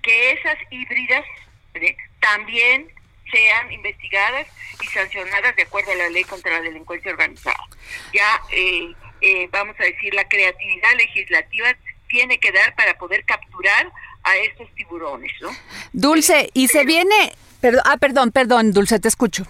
que 0.00 0.32
esas 0.32 0.56
híbridas 0.70 1.26
también 2.20 2.88
sean 3.32 3.72
investigadas 3.72 4.46
y 4.80 4.86
sancionadas 4.86 5.56
de 5.56 5.62
acuerdo 5.62 5.90
a 5.92 5.96
la 5.96 6.08
ley 6.10 6.24
contra 6.24 6.52
la 6.52 6.60
delincuencia 6.60 7.10
organizada. 7.10 7.64
Ya, 8.12 8.40
eh, 8.50 8.92
eh, 9.20 9.48
vamos 9.50 9.74
a 9.80 9.84
decir, 9.84 10.14
la 10.14 10.28
creatividad 10.28 10.94
legislativa 10.96 11.74
tiene 12.08 12.38
que 12.38 12.52
dar 12.52 12.74
para 12.74 12.96
poder 12.98 13.24
capturar 13.24 13.90
a 14.22 14.36
estos 14.36 14.72
tiburones, 14.74 15.32
¿no? 15.40 15.50
Dulce, 15.92 16.50
y 16.52 16.68
se 16.68 16.84
viene, 16.84 17.32
perdón, 17.60 17.82
ah, 17.86 17.96
perdón, 17.96 18.30
perdón, 18.30 18.72
Dulce, 18.72 19.00
te 19.00 19.08
escucho. 19.08 19.44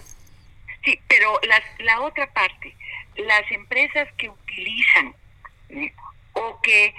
Sí, 0.83 0.99
pero 1.07 1.39
la, 1.43 1.61
la 1.79 2.01
otra 2.01 2.31
parte, 2.33 2.75
las 3.17 3.51
empresas 3.51 4.07
que 4.17 4.29
utilizan 4.29 5.13
o 6.33 6.61
que 6.61 6.93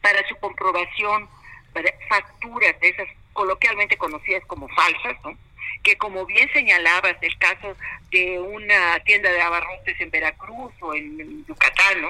para 0.00 0.26
su 0.28 0.36
comprobación 0.36 1.28
para 1.72 1.92
facturas 2.08 2.78
de 2.80 2.88
esas 2.88 3.08
coloquialmente 3.32 3.96
conocidas 3.96 4.44
como 4.46 4.68
falsas, 4.68 5.16
¿no? 5.24 5.36
Que 5.82 5.96
como 5.96 6.26
bien 6.26 6.50
señalabas 6.52 7.16
el 7.20 7.36
caso 7.38 7.76
de 8.10 8.38
una 8.40 8.98
tienda 9.00 9.30
de 9.30 9.40
abarrotes 9.40 10.00
en 10.00 10.10
Veracruz 10.10 10.72
o 10.80 10.94
en 10.94 11.44
Yucatán, 11.46 12.02
¿no? 12.02 12.08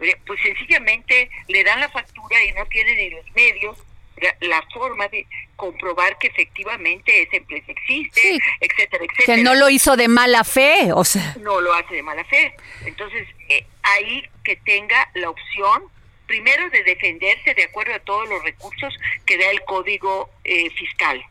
Eh, 0.00 0.16
pues 0.26 0.40
sencillamente 0.42 1.30
le 1.48 1.64
dan 1.64 1.80
la 1.80 1.88
factura 1.88 2.42
y 2.44 2.52
no 2.52 2.64
tienen 2.66 2.96
ni 2.96 3.10
los 3.10 3.30
medios 3.32 3.76
la 4.40 4.62
forma 4.72 5.08
de 5.08 5.26
comprobar 5.56 6.18
que 6.18 6.28
efectivamente 6.28 7.22
esa 7.22 7.36
empresa 7.36 7.72
existe, 7.72 8.38
etcétera, 8.60 9.04
etcétera. 9.04 9.36
Que 9.36 9.42
no 9.42 9.54
lo 9.54 9.70
hizo 9.70 9.96
de 9.96 10.08
mala 10.08 10.44
fe, 10.44 10.92
o 10.94 11.04
sea. 11.04 11.36
No 11.40 11.60
lo 11.60 11.72
hace 11.74 11.96
de 11.96 12.02
mala 12.02 12.24
fe. 12.24 12.54
Entonces, 12.84 13.26
eh, 13.48 13.66
ahí 13.82 14.24
que 14.44 14.56
tenga 14.56 15.10
la 15.14 15.30
opción, 15.30 15.84
primero 16.26 16.68
de 16.70 16.82
defenderse 16.84 17.54
de 17.54 17.64
acuerdo 17.64 17.94
a 17.94 17.98
todos 18.00 18.28
los 18.28 18.42
recursos 18.42 18.94
que 19.26 19.38
da 19.38 19.50
el 19.50 19.62
Código 19.64 20.30
eh, 20.44 20.70
Fiscal, 20.70 21.22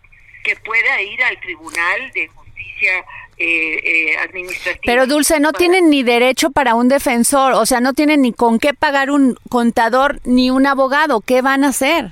que 0.43 0.55
pueda 0.58 1.01
ir 1.01 1.24
al 1.24 1.39
Tribunal 1.39 2.12
de 2.13 2.27
Justicia 2.27 3.05
eh, 3.38 4.17
administrativa. 4.17 4.81
Pero 4.86 5.08
Dulce, 5.08 5.39
no 5.39 5.53
tienen 5.53 5.89
ni 5.89 6.03
derecho 6.03 6.51
para 6.51 6.75
un 6.75 6.89
defensor, 6.89 7.53
o 7.53 7.65
sea, 7.65 7.79
no 7.79 7.93
tienen 7.93 8.22
ni 8.22 8.34
con 8.34 8.60
qué 8.60 8.74
pagar 8.74 9.12
un 9.12 9.38
contador 9.50 10.19
ni 10.25 10.50
un 10.50 10.67
abogado. 10.67 11.22
¿Qué 11.22 11.41
van 11.41 11.63
a 11.63 11.69
hacer? 11.69 12.12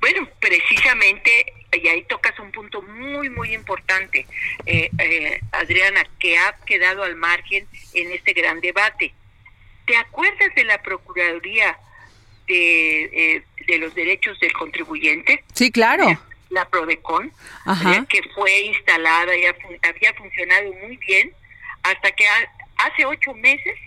Bueno, 0.00 0.26
precisamente, 0.40 1.52
y 1.72 1.88
ahí 1.88 2.02
tocas 2.04 2.38
un 2.38 2.50
punto 2.52 2.80
muy, 2.82 3.28
muy 3.28 3.54
importante, 3.54 4.26
eh, 4.64 4.90
eh, 4.98 5.40
Adriana, 5.52 6.06
que 6.18 6.38
ha 6.38 6.56
quedado 6.64 7.02
al 7.02 7.16
margen 7.16 7.66
en 7.92 8.10
este 8.12 8.32
gran 8.32 8.60
debate. 8.60 9.12
¿Te 9.84 9.96
acuerdas 9.96 10.54
de 10.54 10.64
la 10.64 10.80
Procuraduría 10.82 11.78
de, 12.46 13.04
eh, 13.04 13.42
de 13.66 13.78
los 13.78 13.94
Derechos 13.94 14.40
del 14.40 14.52
Contribuyente? 14.52 15.44
Sí, 15.52 15.70
claro. 15.70 16.18
La 16.50 16.68
Prodecon, 16.68 17.32
que 18.08 18.22
fue 18.34 18.60
instalada 18.62 19.36
y 19.36 19.44
había 19.46 20.14
funcionado 20.14 20.72
muy 20.74 20.96
bien 20.96 21.32
hasta 21.82 22.10
que 22.12 22.26
hace 22.76 23.06
ocho 23.06 23.32
meses, 23.34 23.78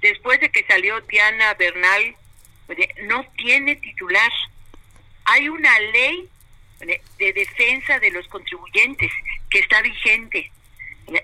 después 0.00 0.38
de 0.40 0.50
que 0.50 0.64
salió 0.64 1.00
Diana 1.02 1.54
Bernal, 1.54 2.14
no 3.04 3.24
tiene 3.36 3.76
titular. 3.76 4.30
Hay 5.24 5.48
una 5.48 5.78
ley 5.80 6.28
de 7.18 7.32
defensa 7.32 7.98
de 7.98 8.10
los 8.10 8.28
contribuyentes 8.28 9.10
que 9.50 9.60
está 9.60 9.80
vigente 9.82 10.50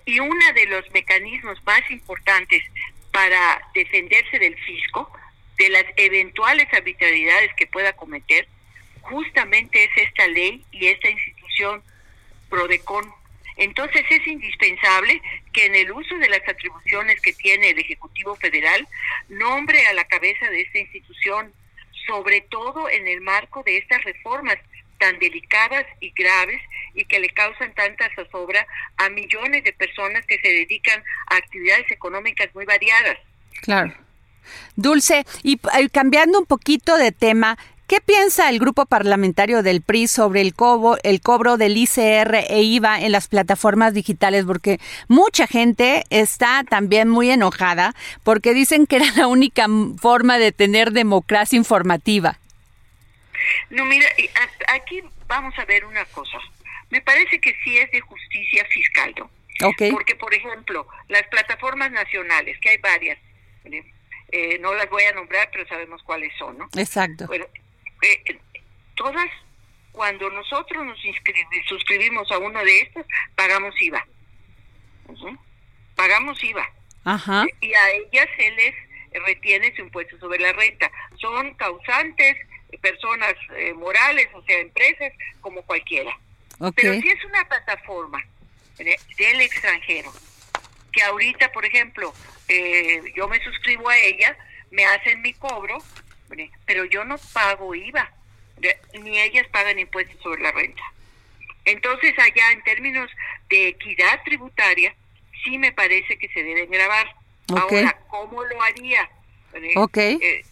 y 0.04 0.20
uno 0.20 0.52
de 0.54 0.66
los 0.66 0.90
mecanismos 0.92 1.62
más 1.64 1.90
importantes 1.90 2.62
para 3.12 3.60
defenderse 3.74 4.38
del 4.38 4.56
fisco, 4.58 5.10
de 5.58 5.68
las 5.68 5.84
eventuales 5.96 6.66
arbitrariedades 6.72 7.52
que 7.54 7.66
pueda 7.66 7.92
cometer, 7.92 8.48
justamente 9.02 9.84
es 9.84 9.90
esta 9.96 10.26
ley 10.28 10.64
y 10.72 10.86
esta 10.86 11.10
institución 11.10 11.82
PRODECON. 12.48 13.12
Entonces 13.56 14.04
es 14.08 14.26
indispensable 14.26 15.20
que 15.52 15.66
en 15.66 15.74
el 15.74 15.92
uso 15.92 16.16
de 16.16 16.28
las 16.28 16.46
atribuciones 16.48 17.20
que 17.20 17.32
tiene 17.32 17.70
el 17.70 17.78
Ejecutivo 17.78 18.34
Federal 18.36 18.86
nombre 19.28 19.86
a 19.86 19.92
la 19.92 20.04
cabeza 20.04 20.48
de 20.50 20.62
esta 20.62 20.78
institución 20.78 21.52
sobre 22.06 22.40
todo 22.40 22.88
en 22.88 23.06
el 23.06 23.20
marco 23.20 23.62
de 23.62 23.78
estas 23.78 24.02
reformas 24.04 24.56
tan 24.98 25.18
delicadas 25.18 25.86
y 26.00 26.10
graves 26.10 26.60
y 26.94 27.04
que 27.04 27.20
le 27.20 27.30
causan 27.30 27.72
tanta 27.74 28.10
zozobra 28.14 28.66
a 28.96 29.08
millones 29.08 29.64
de 29.64 29.72
personas 29.72 30.26
que 30.26 30.38
se 30.40 30.48
dedican 30.48 31.02
a 31.26 31.36
actividades 31.36 31.90
económicas 31.90 32.54
muy 32.54 32.64
variadas. 32.64 33.18
Claro. 33.62 33.94
Dulce, 34.74 35.24
y 35.42 35.58
cambiando 35.92 36.38
un 36.38 36.46
poquito 36.46 36.96
de 36.96 37.12
tema, 37.12 37.58
¿Qué 37.90 38.00
piensa 38.00 38.48
el 38.48 38.60
grupo 38.60 38.86
parlamentario 38.86 39.64
del 39.64 39.82
PRI 39.82 40.06
sobre 40.06 40.42
el 40.42 40.54
cobro, 40.54 40.96
el 41.02 41.20
cobro 41.20 41.56
del 41.56 41.76
ICR 41.76 42.36
e 42.48 42.62
IVA 42.62 43.00
en 43.00 43.10
las 43.10 43.26
plataformas 43.26 43.94
digitales? 43.94 44.44
Porque 44.44 44.78
mucha 45.08 45.48
gente 45.48 46.04
está 46.08 46.62
también 46.62 47.08
muy 47.08 47.32
enojada 47.32 47.96
porque 48.22 48.54
dicen 48.54 48.86
que 48.86 48.94
era 48.94 49.06
la 49.16 49.26
única 49.26 49.66
forma 50.00 50.38
de 50.38 50.52
tener 50.52 50.92
democracia 50.92 51.56
informativa. 51.56 52.38
No, 53.70 53.84
mira, 53.86 54.06
aquí 54.68 55.02
vamos 55.26 55.58
a 55.58 55.64
ver 55.64 55.84
una 55.84 56.04
cosa. 56.04 56.38
Me 56.90 57.00
parece 57.00 57.40
que 57.40 57.56
sí 57.64 57.76
es 57.76 57.90
de 57.90 58.02
justicia 58.02 58.64
fiscal, 58.66 59.12
¿no? 59.18 59.28
Porque, 59.90 60.14
por 60.14 60.32
ejemplo, 60.32 60.86
las 61.08 61.26
plataformas 61.26 61.90
nacionales, 61.90 62.56
que 62.60 62.70
hay 62.70 62.76
varias, 62.76 63.18
eh, 64.30 64.60
no 64.60 64.74
las 64.74 64.88
voy 64.88 65.02
a 65.02 65.12
nombrar, 65.12 65.48
pero 65.50 65.66
sabemos 65.66 66.00
cuáles 66.04 66.32
son, 66.38 66.56
¿no? 66.56 66.68
Exacto. 66.76 67.26
Bueno, 67.26 67.46
eh, 68.02 68.38
todas, 68.94 69.30
cuando 69.92 70.30
nosotros 70.30 70.84
nos 70.84 70.98
suscribimos 71.68 72.30
a 72.30 72.38
uno 72.38 72.62
de 72.64 72.80
estos, 72.80 73.06
pagamos 73.34 73.74
IVA. 73.80 74.06
Pagamos 75.96 76.42
IVA. 76.44 76.70
Ajá. 77.04 77.44
Y 77.60 77.74
a 77.74 77.90
ellas 77.90 78.28
se 78.36 78.50
les 78.52 78.74
retiene 79.24 79.74
su 79.74 79.82
impuesto 79.82 80.18
sobre 80.18 80.38
la 80.38 80.52
renta. 80.52 80.90
Son 81.20 81.54
causantes, 81.54 82.36
personas 82.80 83.34
eh, 83.56 83.72
morales, 83.74 84.28
o 84.34 84.42
sea, 84.44 84.58
empresas, 84.58 85.12
como 85.40 85.62
cualquiera. 85.62 86.16
Pero 86.76 87.00
si 87.00 87.08
es 87.08 87.24
una 87.24 87.44
plataforma 87.48 88.22
del 88.76 89.40
extranjero, 89.40 90.12
que 90.92 91.02
ahorita, 91.02 91.52
por 91.52 91.64
ejemplo, 91.64 92.12
eh, 92.48 93.00
yo 93.16 93.28
me 93.28 93.42
suscribo 93.42 93.88
a 93.88 93.96
ella, 93.96 94.36
me 94.70 94.84
hacen 94.84 95.22
mi 95.22 95.32
cobro, 95.34 95.78
pero 96.66 96.84
yo 96.84 97.04
no 97.04 97.16
pago 97.32 97.74
IVA, 97.74 98.10
ni 99.00 99.18
ellas 99.18 99.46
pagan 99.48 99.78
impuestos 99.78 100.20
sobre 100.22 100.42
la 100.42 100.52
renta. 100.52 100.82
Entonces, 101.64 102.18
allá 102.18 102.52
en 102.52 102.62
términos 102.62 103.10
de 103.48 103.68
equidad 103.68 104.22
tributaria, 104.24 104.94
sí 105.44 105.58
me 105.58 105.72
parece 105.72 106.18
que 106.18 106.28
se 106.28 106.42
deben 106.42 106.70
grabar. 106.70 107.14
Ahora, 107.48 107.98
¿cómo 108.08 108.42
lo 108.44 108.62
haría? 108.62 109.10
Eh, 110.20 110.44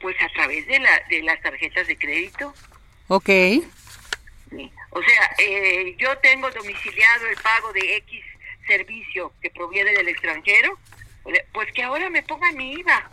pues 0.00 0.16
a 0.20 0.28
través 0.30 0.66
de, 0.66 0.78
la, 0.78 1.02
de 1.08 1.22
las 1.22 1.40
tarjetas 1.40 1.86
de 1.86 1.96
crédito. 1.96 2.54
Ok. 3.08 3.28
O 4.90 5.02
sea, 5.02 5.34
eh, 5.38 5.94
yo 5.98 6.16
tengo 6.18 6.50
domiciliado 6.50 7.26
el 7.28 7.36
pago 7.36 7.72
de 7.72 7.96
X 7.98 8.24
servicio 8.66 9.32
que 9.40 9.50
proviene 9.50 9.92
del 9.92 10.08
extranjero, 10.08 10.78
pues 11.52 11.70
que 11.72 11.82
ahora 11.82 12.10
me 12.10 12.22
pongan 12.22 12.56
mi 12.56 12.72
IVA 12.72 13.08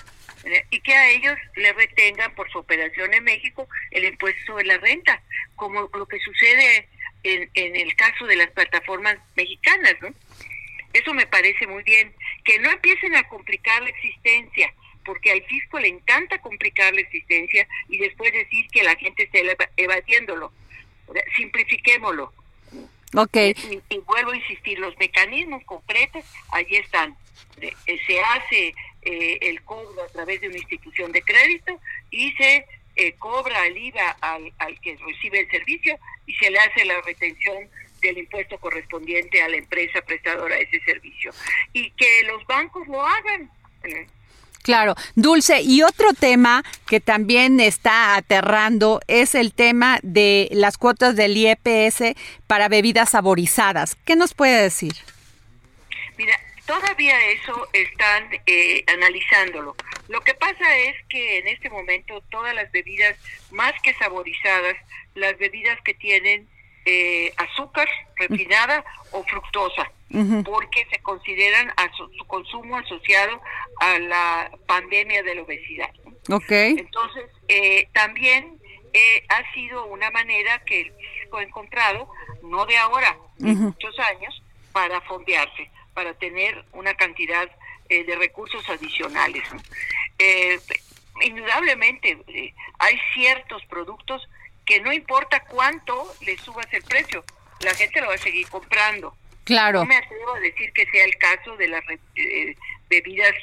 y 0.70 0.80
que 0.82 0.94
a 0.94 1.10
ellos 1.10 1.38
le 1.56 1.74
retengan 1.74 2.34
por 2.36 2.50
su 2.52 2.60
operación 2.60 3.14
en 3.14 3.24
México 3.24 3.68
el 3.92 4.06
impuesto 4.06 4.40
sobre 4.46 4.66
la 4.66 4.78
renta, 4.78 5.22
como 5.56 5.90
lo 5.94 6.06
que 6.08 6.20
sucede 6.20 6.88
en, 7.24 7.50
en 7.54 7.76
el 7.76 7.96
caso 7.96 8.26
de 8.26 8.36
las 8.36 8.50
plataformas 8.52 9.18
mexicanas, 9.36 9.96
¿no? 10.02 10.10
Eso 10.94 11.14
me 11.14 11.28
parece 11.28 11.68
muy 11.68 11.84
bien. 11.84 12.14
Que 12.44 12.60
no 12.60 12.72
empiecen 12.72 13.16
a 13.16 13.28
complicar 13.28 13.82
la 13.84 13.90
existencia, 13.90 14.74
porque 15.06 15.32
al 15.32 15.44
fisco 15.44 15.80
le 15.80 15.90
encanta 15.90 16.40
complicar 16.40 16.94
la 16.94 17.02
existencia 17.02 17.68
y 17.88 17.98
después 17.98 18.32
decir 18.34 18.68
que 18.72 18.84
la 18.84 18.96
gente 18.96 19.24
está 19.24 19.40
evadiéndolo. 19.78 20.52
Simplifiquémoslo. 21.36 22.34
Ok. 23.16 23.38
Y, 23.38 23.82
y, 23.90 23.98
vuelvo 24.00 24.32
a 24.32 24.36
insistir, 24.36 24.80
los 24.80 24.98
mecanismos 24.98 25.64
concretos 25.64 26.26
allí 26.52 26.76
están. 26.76 27.16
Eh, 27.62 27.74
se 28.06 28.20
hace 28.20 28.76
eh, 29.10 29.38
el 29.42 29.64
cobro 29.64 30.04
a 30.04 30.08
través 30.10 30.42
de 30.42 30.50
una 30.50 30.58
institución 30.58 31.14
de 31.14 31.22
crédito 31.22 31.80
y 32.12 32.34
se 32.34 32.66
eh, 32.98 33.14
cobra 33.14 33.66
el 33.66 33.78
IVA 33.78 34.18
al, 34.20 34.52
al 34.58 34.78
que 34.82 34.98
recibe 34.98 35.40
el 35.40 35.50
servicio 35.50 35.98
y 36.26 36.36
se 36.36 36.52
le 36.52 36.60
hace 36.60 36.84
la 36.84 37.00
retención 37.00 37.70
del 38.02 38.18
impuesto 38.18 38.58
correspondiente 38.58 39.42
a 39.42 39.48
la 39.48 39.56
empresa 39.56 40.02
prestadora 40.02 40.58
de 40.58 40.64
ese 40.64 40.82
servicio. 40.82 41.32
Y 41.72 41.92
que 41.92 42.24
los 42.24 42.46
bancos 42.48 42.86
lo 42.90 43.02
hagan. 43.02 43.50
Claro, 44.64 44.96
Dulce, 45.16 45.62
y 45.62 45.84
otro 45.84 46.12
tema 46.12 46.66
que 46.86 47.00
también 47.00 47.62
está 47.62 48.18
aterrando 48.18 49.00
es 49.08 49.36
el 49.36 49.54
tema 49.54 50.00
de 50.04 50.50
las 50.52 50.78
cuotas 50.78 51.16
del 51.16 51.38
IEPS 51.38 52.14
para 52.46 52.68
bebidas 52.68 53.12
saborizadas. 53.12 53.96
¿Qué 54.04 54.18
nos 54.18 54.34
puede 54.34 54.62
decir? 54.62 54.96
Mira, 56.18 56.38
Todavía 56.68 57.18
eso 57.32 57.70
están 57.72 58.28
eh, 58.46 58.84
analizándolo. 58.88 59.74
Lo 60.10 60.20
que 60.20 60.34
pasa 60.34 60.78
es 60.80 60.96
que 61.08 61.40
en 61.40 61.48
este 61.48 61.70
momento 61.70 62.22
todas 62.30 62.54
las 62.54 62.70
bebidas, 62.74 63.18
más 63.52 63.72
que 63.82 63.94
saborizadas, 63.94 64.76
las 65.16 65.38
bebidas 65.38 65.80
que 65.86 65.94
tienen 65.94 66.46
eh, 66.86 67.34
azúcar 67.38 67.88
refinada 68.18 68.84
o 69.12 69.24
fructosa, 69.24 69.90
porque 70.44 70.86
se 70.92 71.00
consideran 71.00 71.72
a 71.78 71.90
su, 71.96 72.10
consumo 72.28 72.78
asociado 72.78 73.42
a 73.80 74.00
la 74.00 74.52
pandemia 74.66 75.24
de 75.24 75.36
la 75.36 75.44
obesidad. 75.44 75.90
Okay. 76.30 76.76
Entonces, 76.80 77.30
eh, 77.48 77.88
también 77.94 78.60
ha 79.30 79.54
sido 79.54 79.86
una 79.86 80.10
manera 80.12 80.60
que 80.66 80.82
el 80.82 80.92
físico 80.92 81.38
ha 81.38 81.44
encontrado, 81.44 82.10
no 82.42 82.66
de 82.66 82.78
ahora, 82.78 83.16
de 83.38 83.54
muchos 83.54 83.98
años, 84.00 84.42
para 84.74 85.00
fondearse 85.02 85.70
para 85.98 86.14
tener 86.14 86.64
una 86.74 86.94
cantidad 86.94 87.50
eh, 87.90 88.04
de 88.04 88.16
recursos 88.18 88.70
adicionales. 88.70 89.42
Eh, 90.20 90.60
indudablemente 91.24 92.20
hay 92.78 93.00
ciertos 93.16 93.66
productos 93.66 94.30
que 94.64 94.80
no 94.80 94.94
importa 94.94 95.40
cuánto 95.46 96.14
le 96.22 96.38
subas 96.38 96.72
el 96.72 96.84
precio, 96.84 97.26
la 97.62 97.74
gente 97.74 98.00
lo 98.00 98.10
va 98.10 98.14
a 98.14 98.20
seguir 98.20 98.48
comprando. 98.48 99.18
Claro. 99.44 99.80
No 99.80 99.86
me 99.88 99.98
atrevo 99.98 100.36
a 100.36 100.40
decir 100.40 100.72
que 100.72 100.86
sea 100.86 101.04
el 101.04 101.18
caso 101.18 101.58
de 101.58 101.68
las 101.68 101.82
bebidas 102.88 103.34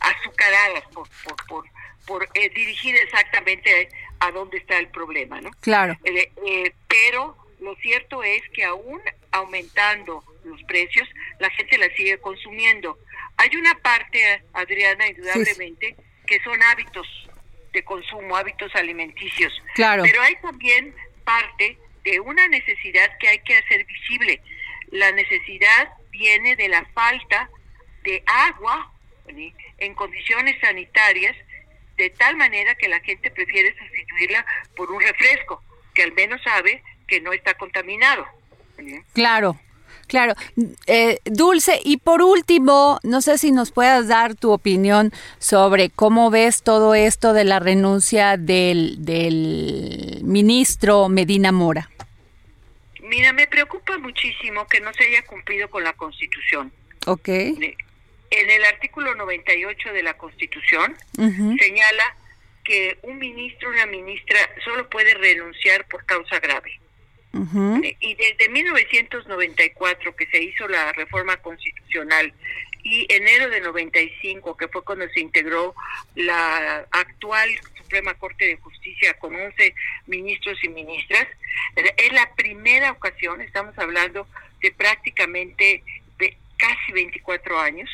azucaradas 0.00 0.84
por, 0.92 1.08
por, 1.24 1.46
por, 1.46 1.64
por 2.04 2.32
dirigir 2.34 2.94
exactamente 2.96 3.88
a, 4.20 4.30
dónde 4.32 4.58
está 4.58 4.78
el 4.78 4.88
problema, 4.88 5.40
¿no? 5.40 5.50
Claro. 5.60 5.96
pero 6.88 7.38
lo 7.60 7.74
cierto 7.76 8.22
es 8.22 8.42
que 8.50 8.64
aún 8.64 9.00
aumentando 9.30 10.22
los 10.44 10.62
precios, 10.64 11.08
la 11.38 11.50
gente 11.50 11.78
la 11.78 11.88
sigue 11.94 12.18
consumiendo. 12.18 12.98
Hay 13.36 13.54
una 13.56 13.74
parte, 13.74 14.42
Adriana, 14.52 15.08
indudablemente, 15.08 15.96
que 16.26 16.40
son 16.40 16.62
hábitos 16.62 17.06
de 17.72 17.82
consumo, 17.82 18.36
hábitos 18.36 18.74
alimenticios. 18.74 19.52
Claro. 19.74 20.04
Pero 20.04 20.22
hay 20.22 20.36
también 20.36 20.94
parte 21.24 21.76
de 22.04 22.20
una 22.20 22.46
necesidad 22.48 23.10
que 23.18 23.28
hay 23.28 23.38
que 23.40 23.56
hacer 23.56 23.84
visible. 23.84 24.40
La 24.90 25.10
necesidad 25.12 25.88
viene 26.10 26.54
de 26.54 26.68
la 26.68 26.84
falta 26.94 27.50
de 28.04 28.22
agua 28.26 28.92
en 29.78 29.94
condiciones 29.94 30.56
sanitarias, 30.60 31.36
de 31.96 32.10
tal 32.10 32.36
manera 32.36 32.74
que 32.74 32.88
la 32.88 33.00
gente 33.00 33.30
prefiere 33.30 33.74
sustituirla 33.76 34.44
por 34.76 34.90
un 34.90 35.00
refresco, 35.00 35.62
que 35.94 36.02
al 36.02 36.12
menos 36.12 36.40
sabe 36.42 36.82
que 37.08 37.20
no 37.20 37.32
está 37.32 37.54
contaminado. 37.54 38.26
Claro. 39.12 39.58
Claro, 40.14 40.34
eh, 40.86 41.18
Dulce, 41.24 41.80
y 41.84 41.96
por 41.96 42.22
último, 42.22 43.00
no 43.02 43.20
sé 43.20 43.36
si 43.36 43.50
nos 43.50 43.72
puedas 43.72 44.06
dar 44.06 44.36
tu 44.36 44.52
opinión 44.52 45.10
sobre 45.40 45.90
cómo 45.90 46.30
ves 46.30 46.62
todo 46.62 46.94
esto 46.94 47.32
de 47.32 47.42
la 47.42 47.58
renuncia 47.58 48.36
del, 48.36 49.04
del 49.04 50.20
ministro 50.22 51.08
Medina 51.08 51.50
Mora. 51.50 51.90
Mira, 53.00 53.32
me 53.32 53.48
preocupa 53.48 53.98
muchísimo 53.98 54.68
que 54.68 54.78
no 54.78 54.92
se 54.92 55.02
haya 55.02 55.26
cumplido 55.26 55.68
con 55.68 55.82
la 55.82 55.94
Constitución. 55.94 56.70
Ok. 57.06 57.28
En 57.30 57.74
el 58.30 58.64
artículo 58.66 59.16
98 59.16 59.92
de 59.94 60.02
la 60.04 60.16
Constitución 60.16 60.94
señala 61.16 62.16
que 62.62 62.98
un 63.02 63.18
ministro 63.18 63.68
o 63.68 63.72
una 63.72 63.86
ministra 63.86 64.38
solo 64.64 64.88
puede 64.88 65.12
renunciar 65.14 65.88
por 65.88 66.06
causa 66.06 66.38
grave. 66.38 66.78
Y 68.00 68.14
desde 68.14 68.48
1994 68.48 70.14
que 70.14 70.26
se 70.26 70.42
hizo 70.42 70.68
la 70.68 70.92
reforma 70.92 71.36
constitucional 71.38 72.32
y 72.84 73.06
enero 73.12 73.48
de 73.48 73.60
95 73.60 74.56
que 74.56 74.68
fue 74.68 74.84
cuando 74.84 75.08
se 75.08 75.20
integró 75.20 75.74
la 76.14 76.86
actual 76.90 77.48
Suprema 77.76 78.14
Corte 78.14 78.46
de 78.46 78.56
Justicia 78.56 79.14
con 79.14 79.34
11 79.34 79.74
ministros 80.06 80.62
y 80.62 80.68
ministras, 80.68 81.26
es 81.74 82.12
la 82.12 82.30
primera 82.34 82.92
ocasión, 82.92 83.40
estamos 83.40 83.76
hablando 83.78 84.26
de 84.60 84.70
prácticamente 84.72 85.82
de 86.18 86.36
casi 86.56 86.92
24 86.92 87.58
años, 87.58 87.90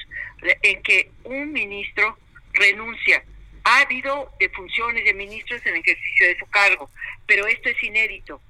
en 0.62 0.82
que 0.82 1.10
un 1.24 1.52
ministro 1.52 2.18
renuncia. 2.52 3.22
Ha 3.64 3.80
habido 3.80 4.32
funciones 4.54 5.04
de 5.04 5.14
ministros 5.14 5.64
en 5.66 5.76
ejercicio 5.76 6.26
de 6.26 6.38
su 6.38 6.46
cargo, 6.46 6.90
pero 7.26 7.46
esto 7.46 7.68
es 7.68 7.82
inédito 7.82 8.40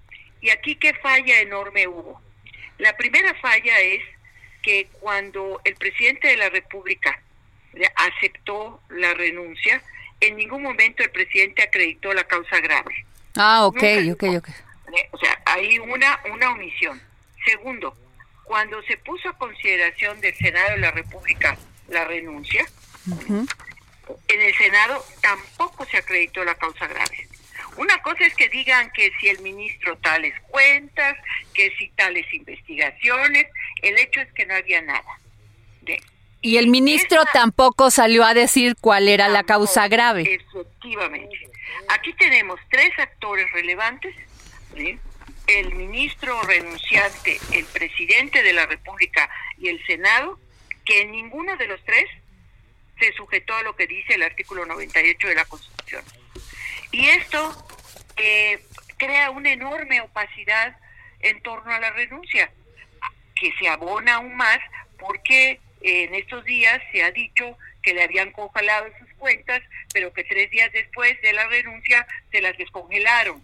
y 0.41 0.51
aquí 0.51 0.77
qué 0.77 0.95
falla 0.95 1.41
enorme 1.41 1.87
hubo. 1.87 2.21
La 2.79 2.97
primera 2.97 3.35
falla 3.35 3.79
es 3.81 4.03
que 4.63 4.89
cuando 5.01 5.61
el 5.65 5.75
presidente 5.77 6.29
de 6.29 6.37
la 6.37 6.49
República 6.49 7.21
aceptó 7.97 8.81
la 8.89 9.15
renuncia, 9.15 9.83
en 10.21 10.37
ningún 10.37 10.63
momento 10.63 11.03
el 11.03 11.11
presidente 11.11 11.63
acreditó 11.63 12.13
la 12.13 12.25
causa 12.25 12.61
grave. 12.61 13.07
Ah, 13.37 13.67
ok, 13.67 13.83
ok, 14.13 14.25
ok. 14.39 14.49
O 15.13 15.19
sea, 15.19 15.41
hay 15.47 15.79
una, 15.79 16.21
una 16.33 16.53
omisión. 16.53 17.01
Segundo, 17.45 17.97
cuando 18.45 18.83
se 18.83 18.97
puso 18.99 19.29
a 19.29 19.39
consideración 19.39 20.21
del 20.21 20.35
Senado 20.37 20.73
de 20.73 20.79
la 20.79 20.91
República 20.91 21.57
la 21.89 22.05
renuncia, 22.05 22.67
en 23.07 24.41
el 24.41 24.55
Senado 24.57 25.05
tampoco 25.21 25.85
se 25.87 25.99
acreditó 25.99 26.45
la 26.45 26.55
causa 26.55 26.87
grave. 26.87 27.29
Una 27.77 28.01
cosa 28.03 28.25
es 28.25 28.35
que 28.35 28.49
digan 28.49 28.91
que 28.93 29.11
si 29.21 29.29
el 29.29 29.41
ministro 29.41 29.97
tales 29.99 30.35
cuentas, 30.49 31.17
que 31.55 31.71
si 31.79 31.89
tales 31.91 32.27
investigaciones, 32.33 33.47
el 33.83 33.99
hecho 33.99 34.21
es 34.21 34.33
que 34.33 34.47
no 34.47 34.55
había 34.55 34.83
nada. 34.83 35.19
y 36.43 36.57
el 36.57 36.69
ministro 36.69 37.23
tampoco 37.33 37.91
salió 37.91 38.25
a 38.25 38.33
decir 38.33 38.75
cuál 38.81 39.09
era 39.09 39.29
la 39.29 39.45
causa 39.45 39.89
grave. 39.89 40.23
Efectivamente. 40.23 41.51
Aquí 41.89 42.13
tenemos 42.15 42.59
tres 42.71 42.91
actores 42.99 43.51
relevantes, 43.53 44.15
el 45.47 45.75
ministro 45.75 46.41
renunciante, 46.43 47.39
el 47.53 47.65
presidente 47.67 48.43
de 48.43 48.53
la 48.53 48.67
República 48.67 49.29
y 49.59 49.69
el 49.69 49.85
Senado, 49.87 50.39
que 50.85 51.05
ninguno 51.07 51.57
de 51.57 51.67
los 51.67 51.83
tres 51.85 52.07
se 52.99 53.13
sujetó 53.15 53.55
a 53.55 53.63
lo 53.63 53.75
que 53.75 53.87
dice 53.87 54.15
el 54.15 54.23
artículo 54.23 54.65
98 54.67 55.29
de 55.29 55.35
la 55.35 55.45
Constitución. 55.45 56.05
Y 56.93 57.09
esto 57.09 57.67
eh, 58.17 58.59
crea 58.97 59.31
una 59.31 59.53
enorme 59.53 60.01
opacidad 60.01 60.77
en 61.21 61.41
torno 61.43 61.73
a 61.73 61.81
la 61.81 61.91
renuncia, 61.91 62.51
que 63.35 63.53
se 63.59 63.69
abona 63.69 64.17
aún 64.17 64.37
más 64.37 64.59
porque 64.99 65.61
en 65.81 66.15
estos 66.15 66.45
días 66.45 66.81
se 66.93 67.03
ha 67.03 67.11
dicho 67.11 67.57
que 67.83 67.95
le 67.95 68.03
habían 68.03 68.33
congelado 68.33 68.87
sus 68.99 69.09
cuentas, 69.15 69.63
pero 69.93 70.13
que 70.13 70.25
tres 70.25 70.51
días 70.51 70.71
después 70.73 71.21
de 71.23 71.33
la 71.33 71.47
renuncia 71.47 72.07
se 72.31 72.41
las 72.41 72.57
descongelaron. 72.59 73.43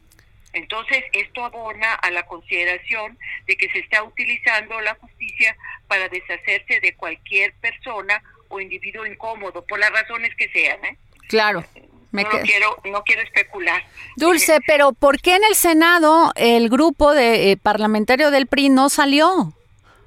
Entonces, 0.53 1.05
esto 1.13 1.45
abona 1.45 1.95
a 1.95 2.11
la 2.11 2.25
consideración 2.25 3.19
de 3.47 3.57
que 3.57 3.71
se 3.71 3.79
está 3.79 4.03
utilizando 4.03 4.81
la 4.81 4.95
justicia 4.95 5.57
para 5.87 6.09
deshacerse 6.09 6.81
de 6.81 6.95
cualquier 6.95 7.53
persona 7.55 8.23
o 8.49 8.61
individuo 8.61 9.07
incómodo, 9.07 9.65
por 9.67 9.79
las 9.79 9.91
razones 9.91 10.35
que 10.35 10.49
sean. 10.51 10.83
¿eh? 10.85 10.97
Claro 11.29 11.65
no, 12.12 12.29
quiero, 12.42 12.77
no 12.85 13.03
quiero 13.05 13.23
especular. 13.23 13.83
Dulce, 14.16 14.59
pero 14.66 14.92
¿por 14.92 15.21
qué 15.21 15.37
en 15.37 15.45
el 15.45 15.55
Senado 15.55 16.33
el 16.37 16.69
grupo 16.69 17.12
de 17.12 17.53
eh, 17.53 17.57
parlamentario 17.57 18.31
del 18.31 18.47
PRI 18.47 18.69
no 18.69 18.88
salió 18.88 19.53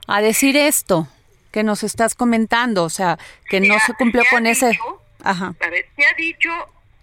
a 0.08 0.22
decir 0.22 0.58
esto 0.58 1.08
que 1.52 1.64
nos 1.64 1.84
estás 1.84 2.16
comentando? 2.16 2.84
O 2.84 2.90
sea, 2.90 3.18
que 3.50 3.60
no 3.60 3.78
se 3.80 3.94
cumplió 3.94 4.24
con 4.30 4.48
ese... 4.48 4.80
Ajá. 5.24 5.54
A 5.60 5.70
ver, 5.70 5.86
se 5.98 6.06
ha 6.06 6.14
dicho 6.14 6.50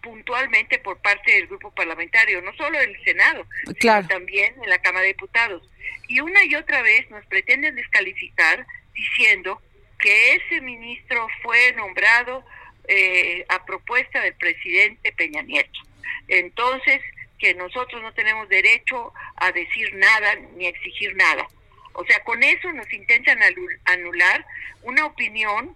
puntualmente 0.07 0.79
por 0.79 0.99
parte 0.99 1.33
del 1.33 1.49
grupo 1.49 1.73
parlamentario, 1.73 2.41
no 2.41 2.53
solo 2.55 2.81
en 2.81 2.91
el 2.91 3.05
Senado, 3.05 3.45
sino 3.81 4.07
también 4.07 4.55
en 4.63 4.71
la 4.71 4.79
Cámara 4.79 5.03
de 5.03 5.09
Diputados. 5.09 5.69
Y 6.09 6.21
una 6.21 6.45
y 6.45 6.55
otra 6.55 6.81
vez 6.83 7.11
nos 7.11 7.27
pretenden 7.27 7.75
descalificar 7.75 8.65
diciendo 8.95 9.61
que 9.99 10.35
ese 10.35 10.61
ministro 10.61 11.27
fue 11.43 11.73
nombrado 11.73 12.45
eh, 12.89 13.45
a 13.49 13.65
propuesta 13.65 14.21
del 14.21 14.35
presidente 14.35 15.13
Peña 15.13 15.43
Nieto. 15.43 15.81
Entonces, 16.29 17.01
que 17.39 17.55
nosotros 17.55 18.03
no 18.03 18.13
tenemos 18.15 18.49
derecho 18.49 19.13
a 19.37 19.53
decir 19.53 19.95
nada 19.95 20.37
ni 20.57 20.67
a 20.67 20.71
exigir 20.71 21.15
nada. 21.17 21.47
O 21.93 22.05
sea, 22.05 22.23
con 22.25 22.43
eso 22.43 22.73
nos 22.73 22.91
intentan 22.93 23.39
anular 23.85 24.47
una 24.83 25.07
opinión 25.07 25.75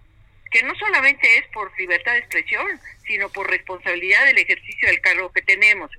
que 0.51 0.63
no 0.63 0.75
solamente 0.75 1.37
es 1.37 1.47
por 1.47 1.71
libertad 1.79 2.13
de 2.13 2.19
expresión, 2.19 2.67
sino 3.07 3.29
por 3.29 3.49
responsabilidad 3.49 4.25
del 4.25 4.37
ejercicio 4.37 4.87
del 4.89 5.01
cargo 5.01 5.31
que 5.31 5.41
tenemos. 5.41 5.89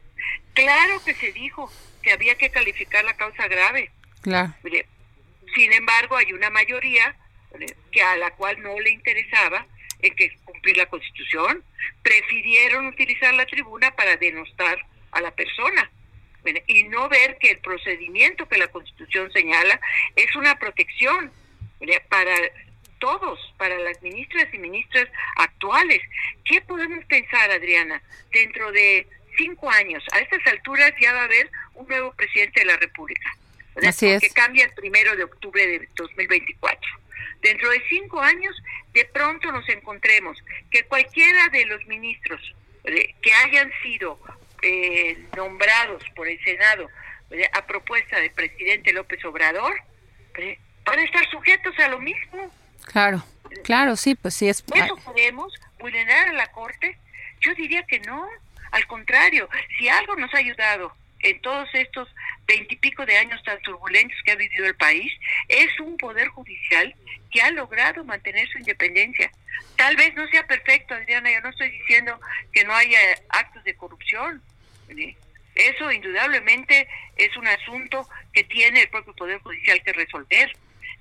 Claro 0.54 1.02
que 1.04 1.14
se 1.14 1.32
dijo 1.32 1.72
que 2.02 2.12
había 2.12 2.36
que 2.36 2.50
calificar 2.50 3.04
la 3.04 3.16
causa 3.16 3.48
grave. 3.48 3.90
Claro. 4.20 4.54
Sin 5.54 5.72
embargo, 5.72 6.16
hay 6.16 6.32
una 6.32 6.50
mayoría 6.50 7.16
que 7.90 8.02
a 8.02 8.16
la 8.16 8.30
cual 8.32 8.62
no 8.62 8.78
le 8.78 8.90
interesaba 8.90 9.66
en 10.02 10.14
que 10.14 10.36
cumplir 10.44 10.76
la 10.76 10.86
Constitución, 10.86 11.64
prefirieron 12.02 12.86
utilizar 12.86 13.32
la 13.34 13.46
tribuna 13.46 13.90
para 13.92 14.16
denostar 14.16 14.78
a 15.12 15.20
la 15.20 15.30
persona 15.30 15.90
y 16.66 16.84
no 16.84 17.08
ver 17.08 17.38
que 17.38 17.50
el 17.50 17.58
procedimiento 17.58 18.48
que 18.48 18.58
la 18.58 18.68
Constitución 18.68 19.32
señala 19.32 19.80
es 20.16 20.34
una 20.36 20.58
protección 20.58 21.30
para 22.08 22.34
todos, 22.98 23.54
para 23.58 23.78
las 23.78 24.00
ministras 24.02 24.46
y 24.52 24.58
ministras 24.58 25.08
actuales. 25.36 26.00
¿Qué 26.44 26.60
podemos 26.62 27.04
pensar, 27.06 27.50
Adriana? 27.50 28.02
Dentro 28.32 28.70
de 28.72 29.06
cinco 29.36 29.70
años, 29.70 30.04
a 30.12 30.18
estas 30.18 30.44
alturas 30.46 30.92
ya 31.00 31.12
va 31.12 31.22
a 31.22 31.24
haber 31.24 31.50
un 31.74 31.86
nuevo 31.88 32.12
presidente 32.14 32.60
de 32.60 32.66
la 32.66 32.76
República. 32.76 33.36
Que 34.20 34.30
cambia 34.30 34.64
el 34.66 34.74
primero 34.74 35.16
de 35.16 35.24
octubre 35.24 35.66
de 35.66 35.88
2024 35.94 37.01
dentro 37.42 37.68
de 37.70 37.82
cinco 37.88 38.20
años 38.20 38.54
de 38.94 39.04
pronto 39.06 39.50
nos 39.52 39.68
encontremos 39.68 40.38
que 40.70 40.84
cualquiera 40.84 41.48
de 41.48 41.66
los 41.66 41.84
ministros 41.86 42.40
eh, 42.84 43.14
que 43.20 43.32
hayan 43.32 43.70
sido 43.82 44.18
eh, 44.62 45.18
nombrados 45.36 46.02
por 46.14 46.28
el 46.28 46.42
Senado 46.44 46.88
eh, 47.30 47.48
a 47.52 47.66
propuesta 47.66 48.18
del 48.18 48.30
presidente 48.30 48.92
López 48.92 49.24
Obrador 49.24 49.74
van 50.84 50.98
a 50.98 51.02
estar 51.04 51.28
sujetos 51.30 51.78
a 51.78 51.88
lo 51.88 52.00
mismo. 52.00 52.50
Claro. 52.86 53.22
claro, 53.64 53.96
sí, 53.96 54.14
pues 54.14 54.34
sí 54.34 54.48
es. 54.48 54.64
¿Eso 54.74 54.96
podemos 54.96 55.52
vulnerar 55.78 56.28
a 56.28 56.32
la 56.32 56.50
Corte? 56.50 56.98
Yo 57.40 57.54
diría 57.54 57.82
que 57.84 58.00
no. 58.00 58.26
Al 58.70 58.86
contrario, 58.86 59.48
si 59.78 59.88
algo 59.88 60.16
nos 60.16 60.32
ha 60.34 60.38
ayudado 60.38 60.92
en 61.20 61.40
todos 61.40 61.68
estos 61.74 62.08
veintipico 62.52 63.06
de 63.06 63.16
años 63.16 63.42
tan 63.44 63.58
turbulentos 63.62 64.18
que 64.24 64.32
ha 64.32 64.36
vivido 64.36 64.66
el 64.66 64.74
país, 64.74 65.10
es 65.48 65.80
un 65.80 65.96
poder 65.96 66.28
judicial 66.28 66.94
que 67.30 67.40
ha 67.40 67.50
logrado 67.50 68.04
mantener 68.04 68.46
su 68.48 68.58
independencia. 68.58 69.30
Tal 69.76 69.96
vez 69.96 70.14
no 70.14 70.26
sea 70.28 70.46
perfecto, 70.46 70.94
Adriana, 70.94 71.32
yo 71.32 71.40
no 71.40 71.48
estoy 71.48 71.70
diciendo 71.70 72.18
que 72.52 72.64
no 72.64 72.74
haya 72.74 72.98
actos 73.30 73.64
de 73.64 73.74
corrupción. 73.74 74.42
Eso 75.54 75.90
indudablemente 75.90 76.86
es 77.16 77.34
un 77.36 77.46
asunto 77.46 78.06
que 78.34 78.44
tiene 78.44 78.82
el 78.82 78.88
propio 78.88 79.14
Poder 79.14 79.38
Judicial 79.38 79.82
que 79.82 79.92
resolver, 79.94 80.52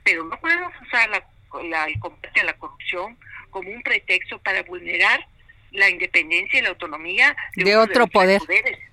pero 0.03 0.23
no 0.23 0.39
podemos 0.39 0.73
usar 0.81 1.09
la, 1.09 1.85
el 1.85 1.99
combate 1.99 2.39
a 2.39 2.45
la 2.45 2.53
corrupción 2.53 3.17
como 3.49 3.69
un 3.69 3.81
pretexto 3.81 4.39
para 4.39 4.63
vulnerar 4.63 5.25
la 5.71 5.89
independencia 5.89 6.59
y 6.59 6.61
la 6.61 6.69
autonomía 6.69 7.35
de, 7.55 7.75
otro 7.75 8.07
poder. 8.07 8.41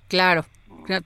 Claro. 0.09 0.45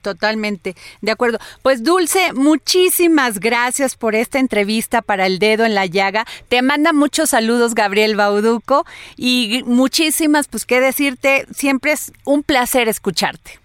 Totalmente, 0.00 0.74
de 1.00 1.12
acuerdo. 1.12 1.38
Pues 1.62 1.82
Dulce, 1.82 2.32
muchísimas 2.32 3.38
gracias 3.40 3.96
por 3.96 4.14
esta 4.14 4.38
entrevista 4.38 5.02
para 5.02 5.26
el 5.26 5.38
dedo 5.38 5.64
en 5.64 5.74
la 5.74 5.86
llaga. 5.86 6.26
Te 6.48 6.62
manda 6.62 6.92
muchos 6.92 7.30
saludos 7.30 7.74
Gabriel 7.74 8.16
Bauduco 8.16 8.86
y 9.16 9.62
muchísimas, 9.66 10.48
pues 10.48 10.64
qué 10.64 10.80
decirte, 10.80 11.46
siempre 11.54 11.92
es 11.92 12.12
un 12.24 12.42
placer 12.42 12.88
escucharte. 12.88 13.60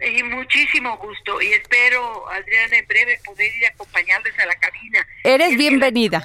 Y 0.00 0.22
muchísimo 0.22 0.96
gusto 0.98 1.40
y 1.40 1.52
espero, 1.52 2.28
Adriana, 2.30 2.76
en 2.76 2.86
breve 2.86 3.18
poder 3.24 3.54
ir 3.54 3.66
a 3.66 3.68
acompañarles 3.70 4.38
a 4.38 4.46
la 4.46 4.54
cabina. 4.56 5.06
Eres 5.22 5.56
bienvenida. 5.56 6.24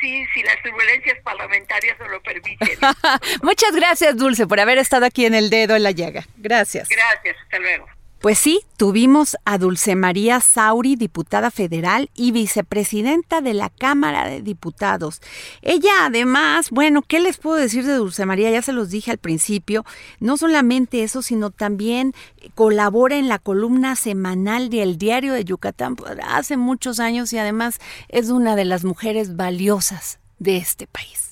Sí, 0.00 0.26
si 0.34 0.42
las 0.42 0.60
turbulencias 0.62 1.18
parlamentarias 1.22 1.96
no 2.00 2.08
lo 2.08 2.20
permiten. 2.22 2.76
Muchas 3.42 3.72
gracias, 3.72 4.16
Dulce, 4.16 4.48
por 4.48 4.58
haber 4.58 4.78
estado 4.78 5.06
aquí 5.06 5.26
en 5.26 5.34
el 5.34 5.48
dedo 5.48 5.76
en 5.76 5.84
la 5.84 5.92
llaga. 5.92 6.24
Gracias. 6.36 6.88
Gracias, 6.88 7.36
hasta 7.40 7.58
luego. 7.60 7.86
Pues 8.22 8.38
sí, 8.38 8.60
tuvimos 8.76 9.36
a 9.44 9.58
Dulce 9.58 9.96
María 9.96 10.38
Sauri, 10.38 10.94
diputada 10.94 11.50
federal 11.50 12.08
y 12.14 12.30
vicepresidenta 12.30 13.40
de 13.40 13.52
la 13.52 13.68
Cámara 13.68 14.28
de 14.28 14.42
Diputados. 14.42 15.20
Ella 15.60 15.90
además, 16.04 16.70
bueno, 16.70 17.02
¿qué 17.02 17.18
les 17.18 17.38
puedo 17.38 17.56
decir 17.56 17.84
de 17.84 17.94
Dulce 17.94 18.24
María? 18.24 18.48
Ya 18.52 18.62
se 18.62 18.72
los 18.72 18.90
dije 18.90 19.10
al 19.10 19.18
principio, 19.18 19.84
no 20.20 20.36
solamente 20.36 21.02
eso, 21.02 21.20
sino 21.20 21.50
también 21.50 22.14
colabora 22.54 23.16
en 23.16 23.26
la 23.26 23.40
columna 23.40 23.96
semanal 23.96 24.70
del 24.70 24.98
Diario 24.98 25.32
de 25.32 25.44
Yucatán 25.44 25.96
hace 26.24 26.56
muchos 26.56 27.00
años 27.00 27.32
y 27.32 27.38
además 27.38 27.80
es 28.08 28.30
una 28.30 28.54
de 28.54 28.66
las 28.66 28.84
mujeres 28.84 29.34
valiosas 29.34 30.20
de 30.38 30.58
este 30.58 30.86
país. 30.86 31.31